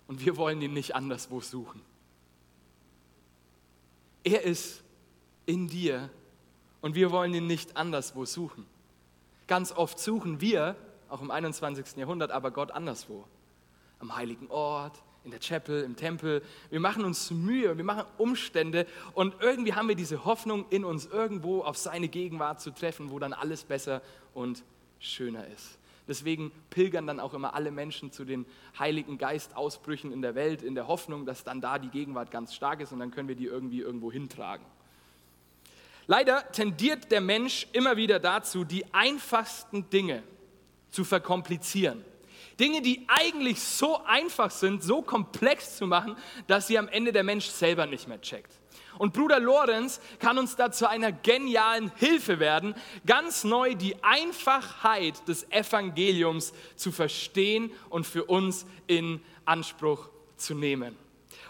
und 0.06 0.24
wir 0.24 0.36
wollen 0.38 0.62
ihn 0.62 0.72
nicht 0.72 0.94
anderswo 0.94 1.40
suchen. 1.40 1.82
Er 4.22 4.42
ist 4.42 4.82
in 5.44 5.68
dir 5.68 6.08
und 6.80 6.94
wir 6.94 7.10
wollen 7.10 7.34
ihn 7.34 7.46
nicht 7.46 7.76
anderswo 7.76 8.24
suchen. 8.24 8.66
Ganz 9.46 9.72
oft 9.72 9.98
suchen 9.98 10.40
wir, 10.40 10.76
auch 11.10 11.20
im 11.20 11.30
21. 11.30 11.96
Jahrhundert, 11.96 12.30
aber 12.30 12.50
Gott 12.50 12.70
anderswo. 12.70 13.26
Am 13.98 14.16
heiligen 14.16 14.50
Ort, 14.50 15.02
in 15.24 15.30
der 15.30 15.40
Chapel, 15.40 15.82
im 15.82 15.96
Tempel. 15.96 16.42
Wir 16.70 16.80
machen 16.80 17.04
uns 17.04 17.30
Mühe, 17.30 17.76
wir 17.76 17.84
machen 17.84 18.04
Umstände 18.18 18.86
und 19.14 19.34
irgendwie 19.40 19.74
haben 19.74 19.88
wir 19.88 19.94
diese 19.96 20.24
Hoffnung 20.24 20.66
in 20.70 20.84
uns, 20.84 21.06
irgendwo 21.06 21.62
auf 21.62 21.76
seine 21.76 22.08
Gegenwart 22.08 22.60
zu 22.60 22.70
treffen, 22.70 23.10
wo 23.10 23.18
dann 23.18 23.32
alles 23.32 23.64
besser 23.64 24.02
und 24.34 24.62
schöner 24.98 25.46
ist. 25.48 25.78
Deswegen 26.06 26.52
pilgern 26.70 27.06
dann 27.06 27.18
auch 27.18 27.32
immer 27.32 27.54
alle 27.54 27.70
Menschen 27.70 28.12
zu 28.12 28.24
den 28.24 28.44
Heiligen 28.78 29.16
Geistausbrüchen 29.16 30.12
in 30.12 30.20
der 30.20 30.34
Welt, 30.34 30.62
in 30.62 30.74
der 30.74 30.86
Hoffnung, 30.86 31.24
dass 31.24 31.44
dann 31.44 31.60
da 31.60 31.78
die 31.78 31.88
Gegenwart 31.88 32.30
ganz 32.30 32.54
stark 32.54 32.80
ist 32.80 32.92
und 32.92 32.98
dann 32.98 33.10
können 33.10 33.28
wir 33.28 33.36
die 33.36 33.46
irgendwie 33.46 33.80
irgendwo 33.80 34.12
hintragen. 34.12 34.66
Leider 36.06 36.50
tendiert 36.52 37.10
der 37.10 37.22
Mensch 37.22 37.66
immer 37.72 37.96
wieder 37.96 38.18
dazu, 38.18 38.64
die 38.64 38.84
einfachsten 38.92 39.88
Dinge 39.88 40.22
zu 40.90 41.04
verkomplizieren. 41.04 42.04
Dinge, 42.60 42.82
die 42.82 43.04
eigentlich 43.08 43.60
so 43.60 44.04
einfach 44.04 44.50
sind, 44.50 44.82
so 44.82 45.02
komplex 45.02 45.76
zu 45.76 45.86
machen, 45.86 46.16
dass 46.46 46.66
sie 46.66 46.78
am 46.78 46.88
Ende 46.88 47.12
der 47.12 47.24
Mensch 47.24 47.46
selber 47.46 47.86
nicht 47.86 48.06
mehr 48.06 48.20
checkt. 48.20 48.52
Und 48.98 49.12
Bruder 49.12 49.40
Lorenz 49.40 50.00
kann 50.18 50.38
uns 50.38 50.56
da 50.56 50.70
zu 50.70 50.88
einer 50.88 51.12
genialen 51.12 51.90
Hilfe 51.96 52.38
werden, 52.38 52.74
ganz 53.06 53.44
neu 53.44 53.74
die 53.74 54.02
Einfachheit 54.02 55.26
des 55.26 55.50
Evangeliums 55.50 56.52
zu 56.76 56.92
verstehen 56.92 57.72
und 57.90 58.06
für 58.06 58.24
uns 58.24 58.66
in 58.86 59.20
Anspruch 59.44 60.08
zu 60.36 60.54
nehmen. 60.54 60.96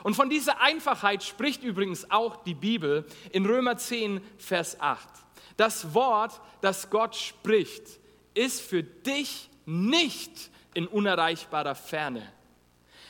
Und 0.03 0.15
von 0.15 0.29
dieser 0.29 0.61
Einfachheit 0.61 1.23
spricht 1.23 1.63
übrigens 1.63 2.11
auch 2.11 2.45
die 2.45 2.55
Bibel 2.55 3.07
in 3.31 3.47
Römer 3.47 3.77
10, 3.77 4.21
Vers 4.39 4.81
8. 4.81 5.09
Das 5.57 5.95
Wort, 5.95 6.41
das 6.61 6.91
Gott 6.91 7.17
spricht, 7.17 8.01
ist 8.35 8.61
für 8.61 8.83
dich 8.83 9.49
nicht 9.67 10.51
in 10.75 10.87
unerreichbarer 10.87 11.75
Ferne. 11.75 12.31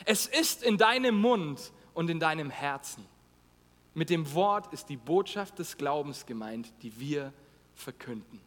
Es 0.05 0.26
ist 0.26 0.62
in 0.62 0.76
deinem 0.76 1.17
Mund 1.17 1.73
und 1.95 2.11
in 2.11 2.21
deinem 2.21 2.50
Herzen. 2.50 3.07
Mit 3.94 4.10
dem 4.10 4.32
Wort 4.34 4.72
ist 4.72 4.88
die 4.88 4.96
Botschaft 4.96 5.58
des 5.58 5.76
Glaubens 5.76 6.26
gemeint, 6.26 6.72
die 6.82 6.98
wir 6.98 7.32
verkünden. 7.74 8.40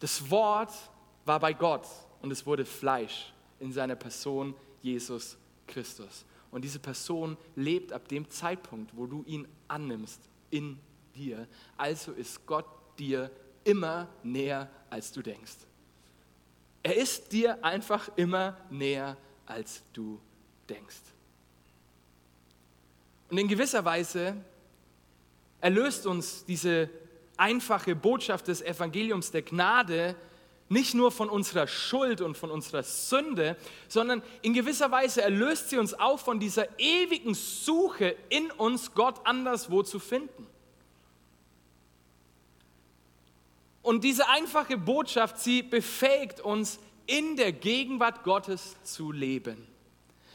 Das 0.00 0.30
Wort 0.30 0.72
war 1.24 1.40
bei 1.40 1.52
Gott 1.52 1.86
und 2.20 2.30
es 2.30 2.44
wurde 2.44 2.64
Fleisch 2.64 3.32
in 3.60 3.72
seiner 3.72 3.96
Person 3.96 4.54
Jesus 4.82 5.36
Christus. 5.66 6.24
Und 6.50 6.62
diese 6.62 6.78
Person 6.78 7.36
lebt 7.54 7.92
ab 7.92 8.08
dem 8.08 8.28
Zeitpunkt, 8.30 8.96
wo 8.96 9.06
du 9.06 9.22
ihn 9.26 9.46
annimmst, 9.68 10.20
in 10.50 10.78
dir. 11.14 11.46
Also 11.76 12.12
ist 12.12 12.46
Gott 12.46 12.66
dir 12.98 13.30
immer 13.64 14.08
näher, 14.22 14.70
als 14.88 15.12
du 15.12 15.22
denkst. 15.22 15.56
Er 16.82 16.96
ist 16.96 17.32
dir 17.32 17.62
einfach 17.62 18.08
immer 18.16 18.56
näher, 18.70 19.16
als 19.46 19.82
du 19.92 20.20
denkst. 20.68 21.02
Und 23.30 23.38
in 23.38 23.48
gewisser 23.48 23.84
Weise 23.84 24.36
erlöst 25.60 26.06
uns 26.06 26.44
diese 26.44 26.88
einfache 27.36 27.94
Botschaft 27.94 28.48
des 28.48 28.62
Evangeliums 28.62 29.30
der 29.30 29.42
Gnade 29.42 30.16
nicht 30.70 30.94
nur 30.94 31.10
von 31.10 31.30
unserer 31.30 31.66
Schuld 31.66 32.20
und 32.20 32.36
von 32.36 32.50
unserer 32.50 32.82
Sünde, 32.82 33.56
sondern 33.88 34.22
in 34.42 34.52
gewisser 34.52 34.90
Weise 34.90 35.22
erlöst 35.22 35.70
sie 35.70 35.78
uns 35.78 35.94
auch 35.94 36.18
von 36.18 36.40
dieser 36.40 36.78
ewigen 36.78 37.34
Suche 37.34 38.14
in 38.28 38.50
uns, 38.50 38.92
Gott 38.94 39.24
anderswo 39.24 39.82
zu 39.82 39.98
finden. 39.98 40.46
Und 43.80 44.04
diese 44.04 44.28
einfache 44.28 44.76
Botschaft, 44.76 45.38
sie 45.38 45.62
befähigt 45.62 46.40
uns, 46.40 46.78
in 47.06 47.36
der 47.36 47.52
Gegenwart 47.52 48.22
Gottes 48.22 48.76
zu 48.84 49.12
leben. 49.12 49.66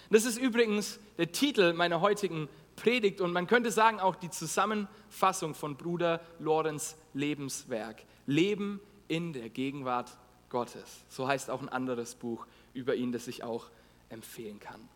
Das 0.09 0.25
ist 0.25 0.39
übrigens 0.39 0.99
der 1.19 1.31
Titel 1.31 1.73
meiner 1.73 2.01
heutigen 2.01 2.49
Predigt 2.75 3.21
und 3.21 3.31
man 3.31 3.47
könnte 3.47 3.71
sagen 3.71 3.99
auch 3.99 4.15
die 4.15 4.29
Zusammenfassung 4.29 5.53
von 5.55 5.77
Bruder 5.77 6.21
Lorenz 6.39 6.97
Lebenswerk. 7.13 8.03
Leben 8.25 8.79
in 9.07 9.33
der 9.33 9.49
Gegenwart 9.49 10.17
Gottes. 10.49 11.03
So 11.09 11.27
heißt 11.27 11.49
auch 11.49 11.61
ein 11.61 11.69
anderes 11.69 12.15
Buch 12.15 12.45
über 12.73 12.95
ihn, 12.95 13.11
das 13.11 13.27
ich 13.27 13.43
auch 13.43 13.69
empfehlen 14.09 14.59
kann. 14.59 14.87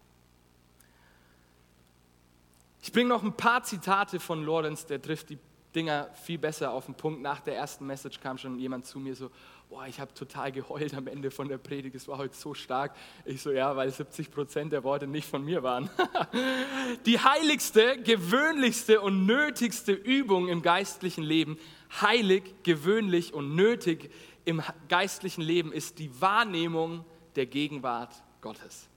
Ich 2.81 2.91
bringe 2.91 3.09
noch 3.09 3.23
ein 3.23 3.33
paar 3.33 3.63
Zitate 3.63 4.19
von 4.19 4.43
Lorenz, 4.43 4.85
der 4.85 5.01
trifft 5.01 5.29
die 5.29 5.37
Dinger 5.75 6.09
viel 6.13 6.37
besser 6.37 6.71
auf 6.71 6.85
den 6.85 6.95
Punkt. 6.95 7.21
Nach 7.21 7.39
der 7.41 7.55
ersten 7.55 7.85
Message 7.85 8.19
kam 8.19 8.37
schon 8.37 8.57
jemand 8.57 8.85
zu 8.85 8.99
mir 8.99 9.15
so, 9.15 9.29
boah, 9.69 9.85
ich 9.85 9.99
habe 9.99 10.13
total 10.13 10.51
geheult 10.51 10.93
am 10.93 11.07
Ende 11.07 11.29
von 11.29 11.49
der 11.49 11.57
Predigt, 11.57 11.95
es 11.95 12.07
war 12.07 12.17
heute 12.17 12.35
so 12.35 12.53
stark. 12.53 12.95
Ich 13.25 13.41
so, 13.41 13.51
ja, 13.51 13.75
weil 13.75 13.91
70 13.91 14.31
Prozent 14.31 14.71
der 14.71 14.83
Worte 14.83 15.07
nicht 15.07 15.27
von 15.27 15.43
mir 15.43 15.61
waren. 15.61 15.89
Die 17.05 17.19
heiligste, 17.19 18.01
gewöhnlichste 18.01 19.01
und 19.01 19.25
nötigste 19.25 19.91
Übung 19.91 20.47
im 20.47 20.61
geistlichen 20.61 21.23
Leben, 21.23 21.57
heilig, 22.01 22.43
gewöhnlich 22.63 23.33
und 23.33 23.55
nötig 23.55 24.09
im 24.45 24.63
geistlichen 24.87 25.41
Leben 25.41 25.73
ist 25.73 25.99
die 25.99 26.21
Wahrnehmung 26.21 27.03
der 27.35 27.45
Gegenwart 27.45 28.13
Gottes. 28.39 28.87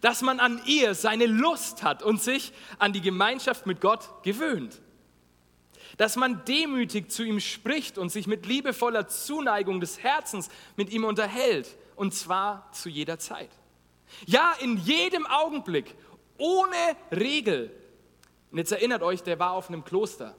Dass 0.00 0.22
man 0.22 0.40
an 0.40 0.60
ihr 0.66 0.94
seine 0.94 1.26
Lust 1.26 1.84
hat 1.84 2.02
und 2.02 2.20
sich 2.20 2.52
an 2.78 2.92
die 2.92 3.00
Gemeinschaft 3.00 3.66
mit 3.66 3.80
Gott 3.80 4.24
gewöhnt 4.24 4.80
dass 5.96 6.16
man 6.16 6.44
demütig 6.44 7.10
zu 7.10 7.22
ihm 7.22 7.40
spricht 7.40 7.98
und 7.98 8.10
sich 8.10 8.26
mit 8.26 8.46
liebevoller 8.46 9.08
Zuneigung 9.08 9.80
des 9.80 10.02
Herzens 10.02 10.48
mit 10.76 10.90
ihm 10.90 11.04
unterhält, 11.04 11.76
und 11.96 12.14
zwar 12.14 12.70
zu 12.72 12.88
jeder 12.88 13.18
Zeit. 13.18 13.50
Ja, 14.26 14.52
in 14.60 14.76
jedem 14.78 15.26
Augenblick, 15.26 15.94
ohne 16.38 16.96
Regel. 17.10 17.72
Und 18.50 18.58
jetzt 18.58 18.72
erinnert 18.72 19.02
euch, 19.02 19.22
der 19.22 19.38
war 19.38 19.52
auf 19.52 19.68
einem 19.68 19.84
Kloster. 19.84 20.34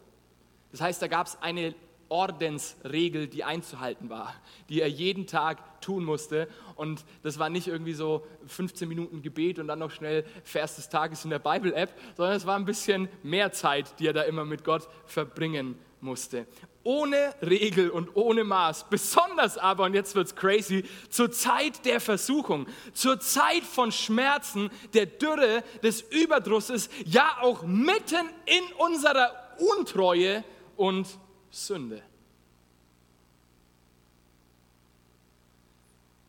Das 0.72 0.82
heißt, 0.82 1.02
da 1.02 1.08
gab 1.08 1.28
es 1.28 1.42
eine 1.42 1.76
Ordensregel, 2.14 3.28
die 3.28 3.44
einzuhalten 3.44 4.12
war, 4.12 4.36
die 4.70 4.82
er 4.82 4.88
jeden 4.88 5.26
Tag 5.26 5.82
tun 5.82 6.06
musste. 6.06 6.48
Und 6.76 7.04
das 7.24 7.40
war 7.40 7.50
nicht 7.50 7.68
irgendwie 7.68 7.96
so 7.96 8.24
15 8.46 8.88
Minuten 8.88 9.24
Gebet 9.24 9.58
und 9.58 9.68
dann 9.68 9.80
noch 9.80 9.90
schnell 9.90 10.24
Vers 10.44 10.76
des 10.76 10.90
Tages 10.90 11.24
in 11.24 11.32
der 11.32 11.40
Bible-App, 11.40 11.90
sondern 12.16 12.36
es 12.36 12.46
war 12.46 12.56
ein 12.56 12.66
bisschen 12.66 13.10
mehr 13.24 13.52
Zeit, 13.52 14.00
die 14.00 14.06
er 14.06 14.14
da 14.14 14.22
immer 14.22 14.46
mit 14.46 14.64
Gott 14.64 14.88
verbringen 15.08 15.76
musste. 16.02 16.46
Ohne 16.84 17.34
Regel 17.42 17.90
und 17.90 18.16
ohne 18.16 18.44
Maß, 18.44 18.90
besonders 18.92 19.58
aber, 19.58 19.86
und 19.86 19.96
jetzt 19.96 20.14
wird 20.14 20.28
es 20.28 20.36
crazy, 20.36 20.84
zur 21.10 21.32
Zeit 21.32 21.84
der 21.84 22.00
Versuchung, 22.00 22.68
zur 22.94 23.20
Zeit 23.20 23.64
von 23.64 23.92
Schmerzen, 23.92 24.70
der 24.94 25.08
Dürre, 25.08 25.64
des 25.82 26.02
Überdrusses, 26.02 26.90
ja 27.06 27.38
auch 27.42 27.64
mitten 27.64 28.30
in 28.46 28.64
unserer 28.78 29.32
Untreue 29.78 30.44
und 30.76 31.08
Sünde. 31.54 32.02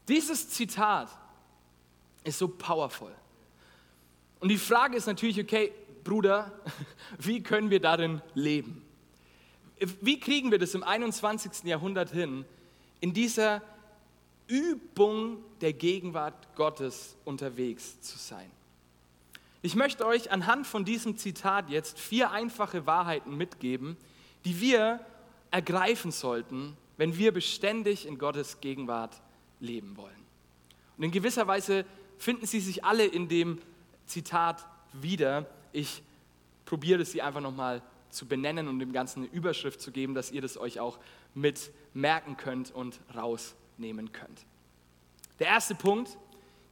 Dieses 0.06 0.50
Zitat 0.50 1.08
ist 2.24 2.38
so 2.38 2.46
powerful. 2.46 3.10
Und 4.40 4.50
die 4.50 4.58
Frage 4.58 4.98
ist 4.98 5.06
natürlich, 5.06 5.40
okay, 5.40 5.72
Bruder, 6.04 6.52
wie 7.18 7.42
können 7.42 7.70
wir 7.70 7.80
darin 7.80 8.20
leben? 8.34 8.82
Wie 9.78 10.20
kriegen 10.20 10.50
wir 10.50 10.58
das 10.58 10.74
im 10.74 10.82
21. 10.82 11.64
Jahrhundert 11.64 12.10
hin, 12.10 12.44
in 13.00 13.14
dieser 13.14 13.62
Übung 14.46 15.38
der 15.62 15.72
Gegenwart 15.72 16.54
Gottes 16.54 17.16
unterwegs 17.24 17.98
zu 18.02 18.18
sein? 18.18 18.50
Ich 19.62 19.74
möchte 19.74 20.04
euch 20.04 20.30
anhand 20.30 20.66
von 20.66 20.84
diesem 20.84 21.16
Zitat 21.16 21.70
jetzt 21.70 21.98
vier 21.98 22.30
einfache 22.30 22.86
Wahrheiten 22.86 23.38
mitgeben, 23.38 23.96
die 24.44 24.60
wir 24.60 25.00
ergreifen 25.54 26.10
sollten, 26.10 26.76
wenn 26.96 27.16
wir 27.16 27.32
beständig 27.32 28.06
in 28.06 28.18
Gottes 28.18 28.60
Gegenwart 28.60 29.22
leben 29.60 29.96
wollen. 29.96 30.24
Und 30.96 31.04
in 31.04 31.12
gewisser 31.12 31.46
Weise 31.46 31.84
finden 32.18 32.44
sie 32.44 32.58
sich 32.58 32.84
alle 32.84 33.04
in 33.04 33.28
dem 33.28 33.60
Zitat 34.04 34.66
wieder. 34.92 35.46
Ich 35.72 36.02
probiere 36.64 37.04
sie 37.04 37.22
einfach 37.22 37.40
nochmal 37.40 37.82
zu 38.10 38.26
benennen 38.26 38.66
und 38.66 38.80
dem 38.80 38.92
Ganzen 38.92 39.22
eine 39.22 39.32
Überschrift 39.32 39.80
zu 39.80 39.92
geben, 39.92 40.14
dass 40.14 40.32
ihr 40.32 40.42
das 40.42 40.56
euch 40.56 40.80
auch 40.80 40.98
mit 41.34 41.70
merken 41.92 42.36
könnt 42.36 42.72
und 42.72 42.98
rausnehmen 43.14 44.10
könnt. 44.10 44.44
Der 45.38 45.46
erste 45.46 45.76
Punkt, 45.76 46.18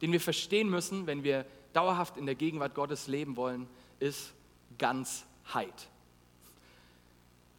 den 0.01 0.11
wir 0.11 0.19
verstehen 0.19 0.69
müssen, 0.69 1.07
wenn 1.07 1.23
wir 1.23 1.45
dauerhaft 1.71 2.17
in 2.17 2.25
der 2.25 2.35
Gegenwart 2.35 2.75
Gottes 2.75 3.07
leben 3.07 3.37
wollen, 3.37 3.65
ist 4.01 4.33
Ganzheit. 4.77 5.87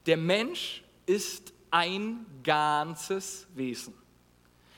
Der 0.05 0.19
Mensch 0.19 0.85
ist 1.07 1.53
ein 1.71 2.27
ganzes 2.43 3.47
Wesen. 3.55 3.95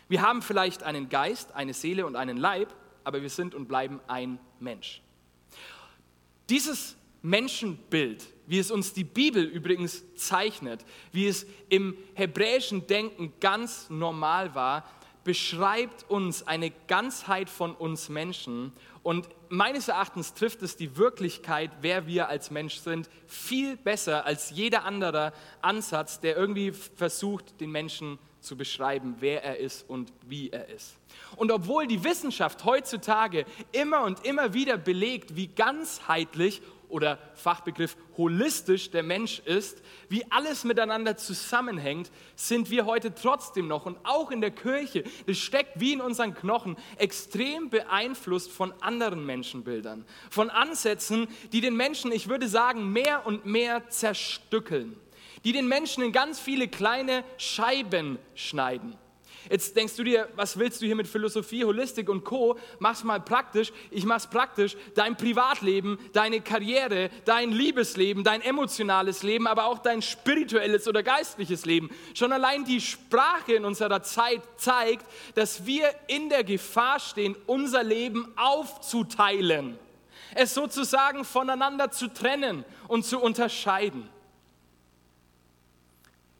Wir 0.08 0.22
haben 0.22 0.42
vielleicht 0.42 0.82
einen 0.82 1.08
Geist, 1.08 1.52
eine 1.54 1.74
Seele 1.74 2.06
und 2.06 2.16
einen 2.16 2.36
Leib, 2.36 2.74
aber 3.04 3.22
wir 3.22 3.30
sind 3.30 3.54
und 3.54 3.66
bleiben 3.66 4.00
ein 4.06 4.38
Mensch. 4.60 5.02
Dieses 6.48 6.96
Menschenbild, 7.22 8.24
wie 8.46 8.58
es 8.58 8.70
uns 8.70 8.92
die 8.92 9.04
Bibel 9.04 9.42
übrigens 9.42 10.04
zeichnet, 10.14 10.84
wie 11.10 11.26
es 11.26 11.44
im 11.68 11.96
hebräischen 12.14 12.86
Denken 12.86 13.32
ganz 13.40 13.90
normal 13.90 14.54
war, 14.54 14.88
beschreibt 15.26 16.08
uns 16.08 16.46
eine 16.46 16.70
Ganzheit 16.86 17.50
von 17.50 17.74
uns 17.74 18.08
Menschen 18.08 18.72
und 19.02 19.28
meines 19.48 19.88
Erachtens 19.88 20.34
trifft 20.34 20.62
es 20.62 20.76
die 20.76 20.96
Wirklichkeit, 20.96 21.72
wer 21.80 22.06
wir 22.06 22.28
als 22.28 22.52
Mensch 22.52 22.76
sind, 22.76 23.10
viel 23.26 23.76
besser 23.76 24.24
als 24.24 24.50
jeder 24.50 24.84
andere 24.84 25.32
Ansatz, 25.62 26.20
der 26.20 26.36
irgendwie 26.36 26.70
versucht, 26.70 27.60
den 27.60 27.72
Menschen 27.72 28.20
zu 28.40 28.56
beschreiben, 28.56 29.16
wer 29.18 29.42
er 29.42 29.58
ist 29.58 29.88
und 29.90 30.12
wie 30.26 30.50
er 30.50 30.68
ist. 30.68 30.96
Und 31.34 31.50
obwohl 31.50 31.88
die 31.88 32.04
Wissenschaft 32.04 32.64
heutzutage 32.64 33.46
immer 33.72 34.04
und 34.04 34.24
immer 34.24 34.54
wieder 34.54 34.78
belegt, 34.78 35.34
wie 35.34 35.48
ganzheitlich 35.48 36.62
oder 36.88 37.18
Fachbegriff 37.34 37.96
holistisch 38.16 38.90
der 38.90 39.02
Mensch 39.02 39.40
ist, 39.40 39.82
wie 40.08 40.24
alles 40.30 40.64
miteinander 40.64 41.16
zusammenhängt, 41.16 42.10
sind 42.34 42.70
wir 42.70 42.86
heute 42.86 43.14
trotzdem 43.14 43.68
noch 43.68 43.86
und 43.86 43.98
auch 44.04 44.30
in 44.30 44.40
der 44.40 44.50
Kirche, 44.50 45.04
das 45.26 45.38
steckt 45.38 45.80
wie 45.80 45.92
in 45.92 46.00
unseren 46.00 46.34
Knochen, 46.34 46.76
extrem 46.96 47.70
beeinflusst 47.70 48.50
von 48.50 48.72
anderen 48.80 49.24
Menschenbildern, 49.26 50.04
von 50.30 50.50
Ansätzen, 50.50 51.28
die 51.52 51.60
den 51.60 51.76
Menschen, 51.76 52.12
ich 52.12 52.28
würde 52.28 52.48
sagen, 52.48 52.92
mehr 52.92 53.26
und 53.26 53.46
mehr 53.46 53.88
zerstückeln, 53.88 54.96
die 55.44 55.52
den 55.52 55.68
Menschen 55.68 56.02
in 56.02 56.12
ganz 56.12 56.40
viele 56.40 56.68
kleine 56.68 57.24
Scheiben 57.36 58.18
schneiden. 58.34 58.96
Jetzt 59.50 59.76
denkst 59.76 59.96
du 59.96 60.04
dir, 60.04 60.28
was 60.34 60.58
willst 60.58 60.82
du 60.82 60.86
hier 60.86 60.96
mit 60.96 61.06
Philosophie, 61.06 61.64
Holistik 61.64 62.08
und 62.08 62.24
Co? 62.24 62.58
Mach's 62.78 63.04
mal 63.04 63.20
praktisch. 63.20 63.72
Ich 63.90 64.04
mach's 64.04 64.26
praktisch. 64.26 64.76
Dein 64.94 65.16
Privatleben, 65.16 65.98
deine 66.12 66.40
Karriere, 66.40 67.10
dein 67.24 67.52
Liebesleben, 67.52 68.24
dein 68.24 68.40
emotionales 68.40 69.22
Leben, 69.22 69.46
aber 69.46 69.66
auch 69.66 69.78
dein 69.78 70.02
spirituelles 70.02 70.88
oder 70.88 71.02
geistliches 71.02 71.64
Leben. 71.64 71.90
Schon 72.14 72.32
allein 72.32 72.64
die 72.64 72.80
Sprache 72.80 73.54
in 73.54 73.64
unserer 73.64 74.02
Zeit 74.02 74.42
zeigt, 74.56 75.06
dass 75.34 75.66
wir 75.66 75.88
in 76.08 76.28
der 76.28 76.44
Gefahr 76.44 76.98
stehen, 76.98 77.36
unser 77.46 77.84
Leben 77.84 78.32
aufzuteilen. 78.36 79.78
Es 80.34 80.54
sozusagen 80.54 81.24
voneinander 81.24 81.90
zu 81.90 82.08
trennen 82.08 82.64
und 82.88 83.04
zu 83.04 83.20
unterscheiden. 83.20 84.08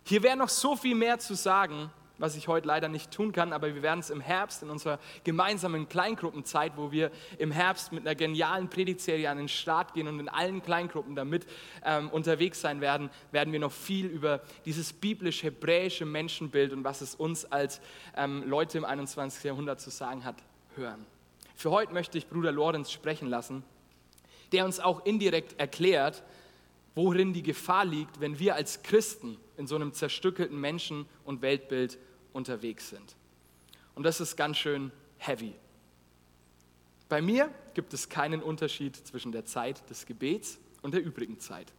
Hier 0.05 0.23
wäre 0.23 0.37
noch 0.37 0.49
so 0.49 0.77
viel 0.77 0.95
mehr 0.95 1.19
zu 1.19 1.35
sagen, 1.35 1.91
was 2.19 2.37
ich 2.37 2.49
heute 2.49 2.67
leider 2.67 2.89
nicht 2.89 3.11
tun 3.11 3.33
kann, 3.33 3.53
aber 3.53 3.75
wir 3.75 3.83
werden 3.83 4.01
es 4.01 4.11
im 4.11 4.21
Herbst 4.21 4.63
in 4.63 4.71
unserer 4.71 4.99
gemeinsamen 5.25 5.89
Kleingruppenzeit, 5.89 6.73
wo 6.77 6.93
wir 6.93 7.11
im 7.39 7.51
Herbst 7.51 7.93
mit 7.93 8.07
einer 8.07 8.15
genialen 8.15 8.69
Predigtserie 8.69 9.29
an 9.29 9.39
den 9.39 9.49
Start 9.49 9.95
gehen 9.95 10.09
und 10.09 10.19
in 10.21 10.29
allen 10.29 10.63
Kleingruppen 10.63 11.15
damit 11.15 11.47
ähm, 11.85 12.09
unterwegs 12.11 12.61
sein 12.61 12.81
werden, 12.81 13.11
werden 13.33 13.53
wir 13.53 13.61
noch 13.61 13.73
viel 13.73 14.07
über 14.07 14.41
dieses 14.65 14.93
biblisch-hebräische 14.93 16.07
Menschenbild 16.07 16.73
und 16.73 16.85
was 16.85 17.01
es 17.01 17.15
uns 17.15 17.45
als 17.45 17.81
ähm, 18.17 18.45
Leute 18.47 18.79
im 18.79 18.85
21. 18.85 19.45
Jahrhundert 19.45 19.81
zu 19.81 19.91
sagen 19.91 20.25
hat, 20.25 20.37
hören. 20.77 21.05
Für 21.55 21.71
heute 21.71 21.93
möchte 21.93 22.19
ich 22.19 22.29
Bruder 22.29 22.53
Lorenz 22.53 22.91
sprechen 22.91 23.29
lassen, 23.29 23.63
der 24.53 24.65
uns 24.65 24.81
auch 24.81 25.05
indirekt 25.05 25.59
erklärt, 25.59 26.23
worin 26.95 27.33
die 27.33 27.43
Gefahr 27.43 27.85
liegt, 27.85 28.21
wenn 28.21 28.39
wir 28.39 28.55
als 28.55 28.83
Christen 28.83 29.39
in 29.57 29.67
so 29.67 29.77
einem 29.77 29.93
zerstückelten 29.93 30.59
Menschen- 30.59 31.07
und 31.25 31.43
Weltbild 31.43 31.99
unterwegs 32.37 32.91
sind. 32.91 33.17
Und 33.95 34.05
das 34.05 34.21
ist 34.21 34.37
ganz 34.37 34.59
schön 34.59 34.93
heavy. 35.19 35.55
Bei 37.09 37.23
mir 37.23 37.51
gibt 37.75 37.95
es 37.95 38.09
keinen 38.09 38.43
Unterschied 38.43 38.97
zwischen 38.97 39.33
der 39.33 39.45
Zeit 39.45 39.89
des 39.91 40.07
Gebets 40.07 40.59
und 40.83 40.93
der 40.93 41.03
übrigen 41.03 41.41
Zeit. 41.41 41.73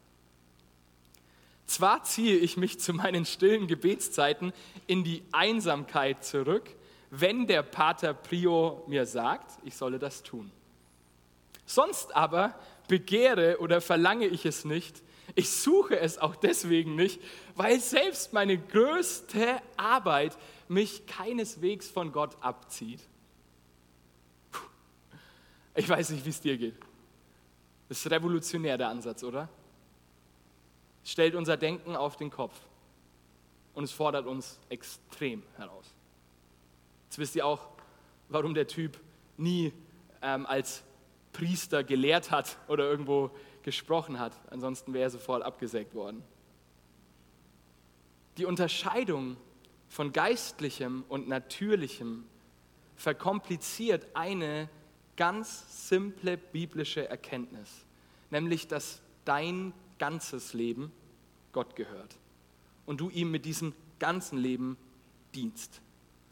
Zwar 1.67 2.03
ziehe 2.03 2.37
ich 2.37 2.57
mich 2.57 2.79
zu 2.79 2.93
meinen 2.93 3.25
stillen 3.25 3.67
Gebetszeiten 3.67 4.53
in 4.87 5.03
die 5.03 5.23
Einsamkeit 5.31 6.23
zurück, 6.23 6.69
wenn 7.11 7.45
der 7.45 7.61
Pater 7.61 8.13
Prio 8.13 8.83
mir 8.87 9.05
sagt, 9.05 9.59
ich 9.63 9.75
solle 9.75 9.99
das 9.99 10.23
tun. 10.23 10.51
Sonst 11.65 12.15
aber 12.15 12.57
begehre 12.87 13.59
oder 13.59 13.81
verlange 13.81 14.27
ich 14.27 14.45
es 14.45 14.63
nicht, 14.63 15.03
ich 15.37 15.51
suche 15.51 15.99
es 15.99 16.17
auch 16.17 16.35
deswegen 16.35 16.95
nicht, 16.95 17.21
weil 17.53 17.79
selbst 17.79 18.33
meine 18.33 18.57
größte 18.57 19.61
Arbeit 19.77 20.35
mich 20.67 21.05
keineswegs 21.05 21.87
von 21.87 22.11
Gott 22.11 22.35
abzieht. 22.41 22.99
Ich 25.75 25.87
weiß 25.87 26.09
nicht, 26.09 26.25
wie 26.25 26.31
es 26.31 26.41
dir 26.41 26.57
geht. 26.57 26.73
Das 27.87 27.99
ist 27.99 28.09
revolutionär 28.09 28.79
der 28.79 28.89
Ansatz, 28.89 29.23
oder? 29.23 29.47
Es 31.03 31.11
stellt 31.11 31.35
unser 31.35 31.55
Denken 31.55 31.95
auf 31.95 32.15
den 32.15 32.31
Kopf 32.31 32.59
und 33.75 33.83
es 33.83 33.91
fordert 33.91 34.25
uns 34.25 34.59
extrem 34.69 35.43
heraus. 35.55 35.93
Jetzt 37.05 37.19
wisst 37.19 37.35
ihr 37.35 37.45
auch, 37.45 37.69
warum 38.27 38.55
der 38.55 38.65
Typ 38.65 38.99
nie 39.37 39.71
ähm, 40.23 40.47
als 40.47 40.83
Priester 41.31 41.83
gelehrt 41.83 42.31
hat 42.31 42.57
oder 42.67 42.85
irgendwo 42.85 43.29
gesprochen 43.67 44.17
hat. 44.17 44.31
Ansonsten 44.49 44.93
wäre 44.93 45.03
er 45.03 45.09
sofort 45.09 45.43
abgesägt 45.43 45.93
worden. 45.93 46.23
Die 48.37 48.45
Unterscheidung 48.45 49.35
von 49.89 50.13
geistlichem 50.13 51.03
und 51.09 51.27
natürlichem 51.27 52.23
verkompliziert 52.95 54.07
eine 54.13 54.69
ganz 55.17 55.89
simple 55.89 56.37
biblische 56.37 57.09
Erkenntnis, 57.09 57.85
nämlich 58.29 58.69
dass 58.69 59.01
dein 59.25 59.73
ganzes 59.99 60.53
Leben 60.53 60.93
Gott 61.51 61.75
gehört 61.75 62.15
und 62.85 63.01
du 63.01 63.09
ihm 63.09 63.31
mit 63.31 63.43
diesem 63.43 63.73
ganzen 63.99 64.37
Leben 64.37 64.77
dienst. 65.35 65.81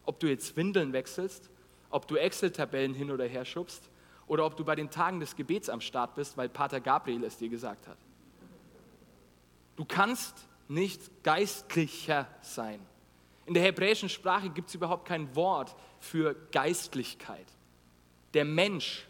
Ob 0.06 0.22
du 0.22 0.28
jetzt 0.28 0.56
Windeln 0.56 0.94
wechselst, 0.94 1.50
ob 1.90 2.08
du 2.08 2.16
Excel-Tabellen 2.16 2.94
hin 2.94 3.12
oder 3.12 3.26
her 3.26 3.44
schubst, 3.44 3.90
oder 4.28 4.46
ob 4.46 4.58
du 4.58 4.66
bei 4.66 4.76
den 4.76 4.90
Tagen 4.90 5.20
des 5.20 5.36
Gebets 5.36 5.70
am 5.70 5.82
Start 5.82 6.16
bist, 6.16 6.38
weil 6.38 6.50
Pater 6.50 6.80
Gabriel 6.80 7.24
es 7.24 7.38
dir 7.38 7.50
gesagt 7.50 7.88
hat. 7.88 7.98
Du 9.76 9.86
kannst 9.86 10.48
nicht 10.68 11.24
geistlicher 11.24 12.28
sein. 12.42 12.80
In 13.46 13.54
der 13.54 13.64
hebräischen 13.64 14.10
Sprache 14.10 14.50
gibt 14.50 14.70
es 14.70 14.76
überhaupt 14.76 15.06
kein 15.06 15.36
Wort 15.36 15.76
für 16.00 16.36
Geistlichkeit. 16.52 17.46
Der 18.34 18.46
Mensch 18.46 19.08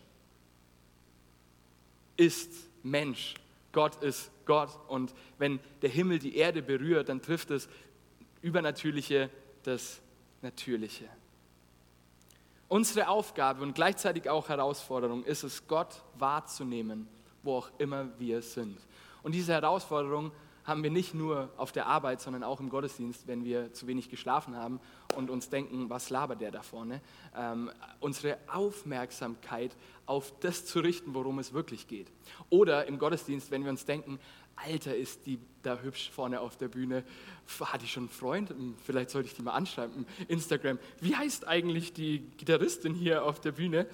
ist 2.17 2.51
Mensch. 2.83 3.35
Gott 3.71 4.01
ist 4.03 4.31
Gott. 4.45 4.77
Und 4.87 5.13
wenn 5.37 5.59
der 5.81 5.89
Himmel 5.89 6.19
die 6.19 6.35
Erde 6.35 6.61
berührt, 6.61 7.09
dann 7.09 7.21
trifft 7.21 7.51
es 7.51 7.69
Übernatürliche 8.41 9.29
das 9.63 10.01
Natürliche. 10.41 11.09
Unsere 12.67 13.09
Aufgabe 13.09 13.61
und 13.61 13.75
gleichzeitig 13.75 14.29
auch 14.29 14.49
Herausforderung 14.49 15.23
ist 15.23 15.43
es, 15.43 15.67
Gott 15.67 16.01
wahrzunehmen, 16.17 17.07
wo 17.43 17.57
auch 17.57 17.69
immer 17.77 18.07
wir 18.17 18.41
sind. 18.41 18.79
Und 19.21 19.33
diese 19.33 19.53
Herausforderung 19.53 20.31
haben 20.63 20.81
wir 20.81 20.89
nicht 20.89 21.13
nur 21.13 21.49
auf 21.57 21.71
der 21.71 21.85
Arbeit, 21.85 22.21
sondern 22.21 22.43
auch 22.43 22.59
im 22.59 22.69
Gottesdienst, 22.69 23.27
wenn 23.27 23.45
wir 23.45 23.71
zu 23.73 23.85
wenig 23.85 24.09
geschlafen 24.09 24.55
haben 24.55 24.79
und 25.15 25.29
uns 25.29 25.49
denken, 25.49 25.91
was 25.91 26.09
labert 26.09 26.41
der 26.41 26.49
da 26.49 26.63
vorne? 26.63 27.01
Ähm, 27.35 27.69
unsere 27.99 28.39
Aufmerksamkeit 28.51 29.77
auf 30.07 30.33
das 30.39 30.65
zu 30.65 30.79
richten, 30.79 31.13
worum 31.13 31.37
es 31.37 31.53
wirklich 31.53 31.87
geht. 31.87 32.11
Oder 32.49 32.87
im 32.87 32.97
Gottesdienst, 32.97 33.51
wenn 33.51 33.63
wir 33.63 33.69
uns 33.69 33.85
denken, 33.85 34.19
Alter, 34.55 34.95
ist 34.95 35.25
die 35.25 35.39
da 35.63 35.79
hübsch 35.79 36.09
vorne 36.11 36.39
auf 36.39 36.57
der 36.57 36.67
Bühne. 36.67 37.03
Hat 37.59 37.81
die 37.81 37.87
schon 37.87 38.03
einen 38.03 38.09
Freund? 38.09 38.49
Hm, 38.49 38.75
vielleicht 38.83 39.09
sollte 39.09 39.27
ich 39.27 39.35
die 39.35 39.41
mal 39.41 39.53
anschreiben. 39.53 40.05
Instagram. 40.27 40.79
Wie 41.01 41.15
heißt 41.15 41.47
eigentlich 41.47 41.93
die 41.93 42.19
Gitarristin 42.37 42.93
hier 42.93 43.23
auf 43.23 43.39
der 43.41 43.51
Bühne? 43.51 43.87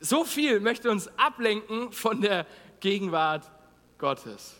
So 0.00 0.24
viel 0.24 0.60
möchte 0.60 0.90
uns 0.90 1.08
ablenken 1.16 1.92
von 1.92 2.20
der 2.20 2.46
Gegenwart 2.80 3.50
Gottes. 3.98 4.56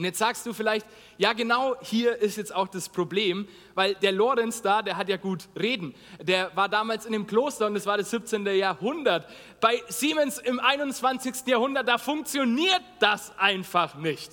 Und 0.00 0.04
jetzt 0.04 0.18
sagst 0.18 0.46
du 0.46 0.54
vielleicht, 0.54 0.86
ja 1.18 1.34
genau 1.34 1.76
hier 1.82 2.16
ist 2.16 2.38
jetzt 2.38 2.54
auch 2.54 2.68
das 2.68 2.88
Problem, 2.88 3.46
weil 3.74 3.96
der 3.96 4.12
Lorenz 4.12 4.62
da, 4.62 4.80
der 4.80 4.96
hat 4.96 5.10
ja 5.10 5.18
gut 5.18 5.46
reden. 5.60 5.94
Der 6.22 6.56
war 6.56 6.70
damals 6.70 7.04
in 7.04 7.12
dem 7.12 7.26
Kloster 7.26 7.66
und 7.66 7.76
es 7.76 7.84
war 7.84 7.98
das 7.98 8.08
17. 8.08 8.46
Jahrhundert. 8.46 9.26
Bei 9.60 9.78
Siemens 9.88 10.38
im 10.38 10.58
21. 10.58 11.46
Jahrhundert, 11.46 11.86
da 11.86 11.98
funktioniert 11.98 12.80
das 12.98 13.38
einfach 13.38 13.94
nicht. 13.96 14.32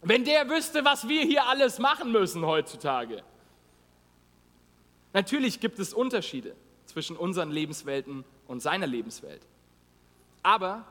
Wenn 0.00 0.24
der 0.24 0.48
wüsste, 0.48 0.82
was 0.86 1.06
wir 1.06 1.20
hier 1.20 1.46
alles 1.46 1.78
machen 1.78 2.10
müssen 2.10 2.46
heutzutage. 2.46 3.22
Natürlich 5.12 5.60
gibt 5.60 5.78
es 5.78 5.92
Unterschiede 5.92 6.56
zwischen 6.86 7.18
unseren 7.18 7.50
Lebenswelten 7.50 8.24
und 8.46 8.60
seiner 8.60 8.86
Lebenswelt. 8.86 9.46
Aber 10.42 10.86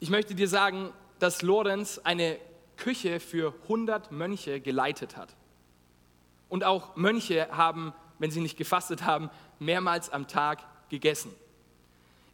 ich 0.00 0.10
möchte 0.10 0.34
dir 0.34 0.48
sagen, 0.48 0.92
dass 1.18 1.42
Lorenz 1.42 2.00
eine 2.04 2.38
Küche 2.76 3.20
für 3.20 3.54
100 3.64 4.12
Mönche 4.12 4.60
geleitet 4.60 5.16
hat. 5.16 5.34
Und 6.48 6.64
auch 6.64 6.96
Mönche 6.96 7.48
haben, 7.50 7.92
wenn 8.18 8.30
sie 8.30 8.40
nicht 8.40 8.56
gefastet 8.56 9.04
haben, 9.04 9.30
mehrmals 9.58 10.10
am 10.10 10.28
Tag 10.28 10.64
gegessen. 10.88 11.34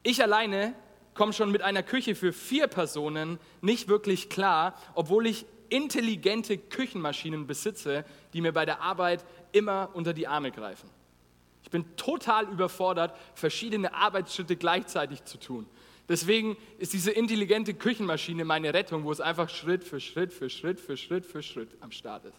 Ich 0.03 0.22
alleine 0.22 0.74
komme 1.14 1.33
schon 1.33 1.50
mit 1.50 1.62
einer 1.62 1.83
Küche 1.83 2.14
für 2.14 2.33
vier 2.33 2.66
Personen 2.66 3.38
nicht 3.62 3.88
wirklich 3.88 4.29
klar, 4.29 4.74
obwohl 4.94 5.27
ich 5.27 5.46
intelligente 5.70 6.59
Küchenmaschinen 6.59 7.46
besitze, 7.46 8.05
die 8.33 8.40
mir 8.40 8.53
bei 8.53 8.66
der 8.66 8.83
Arbeit 8.83 9.24
immer 9.53 9.90
unter 9.94 10.12
die 10.12 10.27
Arme 10.27 10.53
greifen. 10.53 10.90
Ich 11.62 11.70
bin 11.70 11.96
total 11.96 12.46
überfordert, 12.48 13.16
verschiedene 13.35 13.94
Arbeitsschritte 13.94 14.57
gleichzeitig 14.57 15.24
zu 15.24 15.38
tun. 15.38 15.66
Deswegen 16.08 16.56
ist 16.78 16.92
diese 16.92 17.10
intelligente 17.10 17.72
Küchenmaschine 17.72 18.44
meine 18.44 18.74
Rettung, 18.74 19.04
wo 19.04 19.12
es 19.12 19.20
einfach 19.20 19.48
Schritt 19.48 19.84
für 19.84 20.00
Schritt 20.00 20.32
für 20.32 20.50
Schritt 20.50 20.78
für 20.78 20.96
Schritt 20.96 21.24
für 21.24 21.42
Schritt 21.42 21.70
am 21.80 21.90
Start 21.90 22.26
ist. 22.26 22.34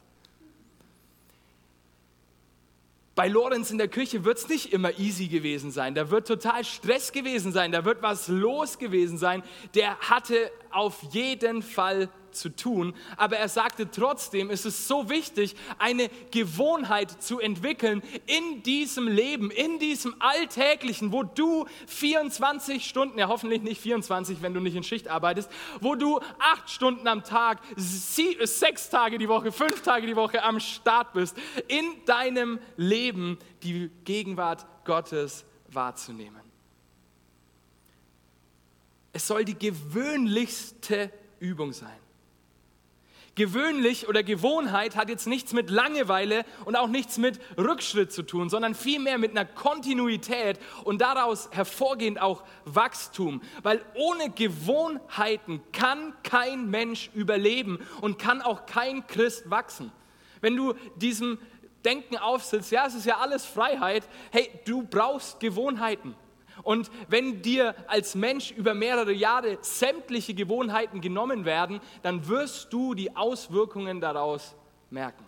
Bei 3.16 3.30
Lorenz 3.30 3.72
in 3.72 3.78
der 3.78 3.88
Küche 3.88 4.26
wird 4.26 4.38
es 4.38 4.50
nicht 4.50 4.74
immer 4.74 5.00
easy 5.00 5.28
gewesen 5.28 5.72
sein. 5.72 5.96
Da 5.96 6.12
wird 6.12 6.28
total 6.28 6.66
Stress 6.66 7.14
gewesen 7.14 7.54
sein. 7.54 7.72
Da 7.72 7.86
wird 7.86 8.02
was 8.02 8.28
los 8.28 8.78
gewesen 8.78 9.18
sein. 9.18 9.42
Der 9.74 9.98
hatte 10.00 10.52
auf 10.70 11.02
jeden 11.14 11.64
Fall 11.64 12.10
zu 12.36 12.50
tun. 12.50 12.94
Aber 13.18 13.38
er 13.38 13.50
sagte 13.50 13.90
trotzdem, 13.90 14.50
es 14.50 14.66
ist 14.66 14.88
so 14.88 15.10
wichtig, 15.10 15.56
eine 15.80 16.10
Gewohnheit 16.32 17.24
zu 17.24 17.40
entwickeln 17.40 18.04
in 18.26 18.64
diesem 18.64 19.08
Leben, 19.08 19.52
in 19.52 19.80
diesem 19.80 20.16
Alltäglichen, 20.20 21.12
wo 21.12 21.24
du 21.24 21.66
24 21.88 22.86
Stunden, 22.86 23.18
ja 23.18 23.28
hoffentlich 23.28 23.62
nicht 23.62 23.82
24, 23.82 24.42
wenn 24.42 24.54
du 24.54 24.60
nicht 24.60 24.76
in 24.76 24.84
Schicht 24.84 25.08
arbeitest, 25.08 25.50
wo 25.82 25.96
du 25.96 26.20
acht 26.40 26.70
Stunden 26.70 27.08
am 27.08 27.24
Tag, 27.24 27.60
sie, 27.76 28.38
sechs 28.44 28.90
Tage 28.90 29.18
die 29.18 29.30
Woche, 29.30 29.52
fünf 29.52 29.82
Tage 29.82 30.08
die 30.08 30.16
Woche 30.16 30.44
am 30.44 30.60
Start 30.60 31.14
bist, 31.14 31.36
in 31.68 31.86
deinem 32.06 32.60
Leben 32.78 33.40
die 33.64 33.90
Gegenwart 34.04 34.66
Gottes 34.86 35.46
wahrzunehmen. 35.70 36.42
Es 39.16 39.28
soll 39.28 39.46
die 39.46 39.58
gewöhnlichste 39.58 41.10
Übung 41.40 41.72
sein. 41.72 42.05
Gewöhnlich 43.36 44.08
oder 44.08 44.24
Gewohnheit 44.24 44.96
hat 44.96 45.10
jetzt 45.10 45.28
nichts 45.28 45.52
mit 45.52 45.70
Langeweile 45.70 46.46
und 46.64 46.78
auch 46.78 46.88
nichts 46.88 47.18
mit 47.18 47.40
Rückschritt 47.58 48.14
zu 48.14 48.24
tun, 48.24 48.50
sondern 48.50 48.74
vielmehr 48.74 49.18
mit 49.18 49.32
einer 49.32 49.44
Kontinuität 49.44 50.58
und 50.86 51.02
daraus 51.02 51.50
hervorgehend 51.52 52.22
auch 52.22 52.44
Wachstum. 52.64 53.42
Weil 53.62 53.84
ohne 53.94 54.30
Gewohnheiten 54.30 55.62
kann 55.74 56.14
kein 56.24 56.70
Mensch 56.70 57.10
überleben 57.14 57.80
und 58.00 58.20
kann 58.20 58.42
auch 58.42 58.66
kein 58.66 59.06
Christ 59.06 59.50
wachsen. 59.50 59.92
Wenn 60.40 60.56
du 60.56 60.74
diesem 60.96 61.38
Denken 61.84 62.18
aufsitzt, 62.18 62.72
ja, 62.72 62.88
es 62.88 62.96
ist 62.96 63.06
ja 63.06 63.18
alles 63.18 63.46
Freiheit, 63.46 64.08
hey, 64.32 64.50
du 64.66 64.84
brauchst 64.84 65.42
Gewohnheiten. 65.42 66.16
Und 66.66 66.90
wenn 67.10 67.44
dir 67.44 67.76
als 67.86 68.16
Mensch 68.16 68.50
über 68.50 68.74
mehrere 68.74 69.14
Jahre 69.14 69.60
sämtliche 69.62 70.34
Gewohnheiten 70.34 71.00
genommen 71.00 71.46
werden, 71.46 71.80
dann 72.02 72.28
wirst 72.28 72.74
du 72.74 72.96
die 72.96 73.16
Auswirkungen 73.16 74.02
daraus 74.02 74.56
merken. 74.90 75.24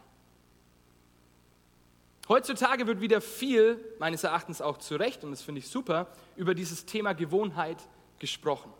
Heutzutage 2.27 2.87
wird 2.87 3.01
wieder 3.01 3.21
viel, 3.21 3.79
meines 3.99 4.23
Erachtens 4.23 4.63
auch 4.63 4.79
zu 4.79 4.95
Recht, 4.95 5.23
und 5.23 5.29
das 5.29 5.43
finde 5.43 5.59
ich 5.59 5.69
super, 5.69 6.07
über 6.37 6.55
dieses 6.55 6.87
Thema 6.87 7.13
Gewohnheit 7.13 7.77
gesprochen. 8.17 8.73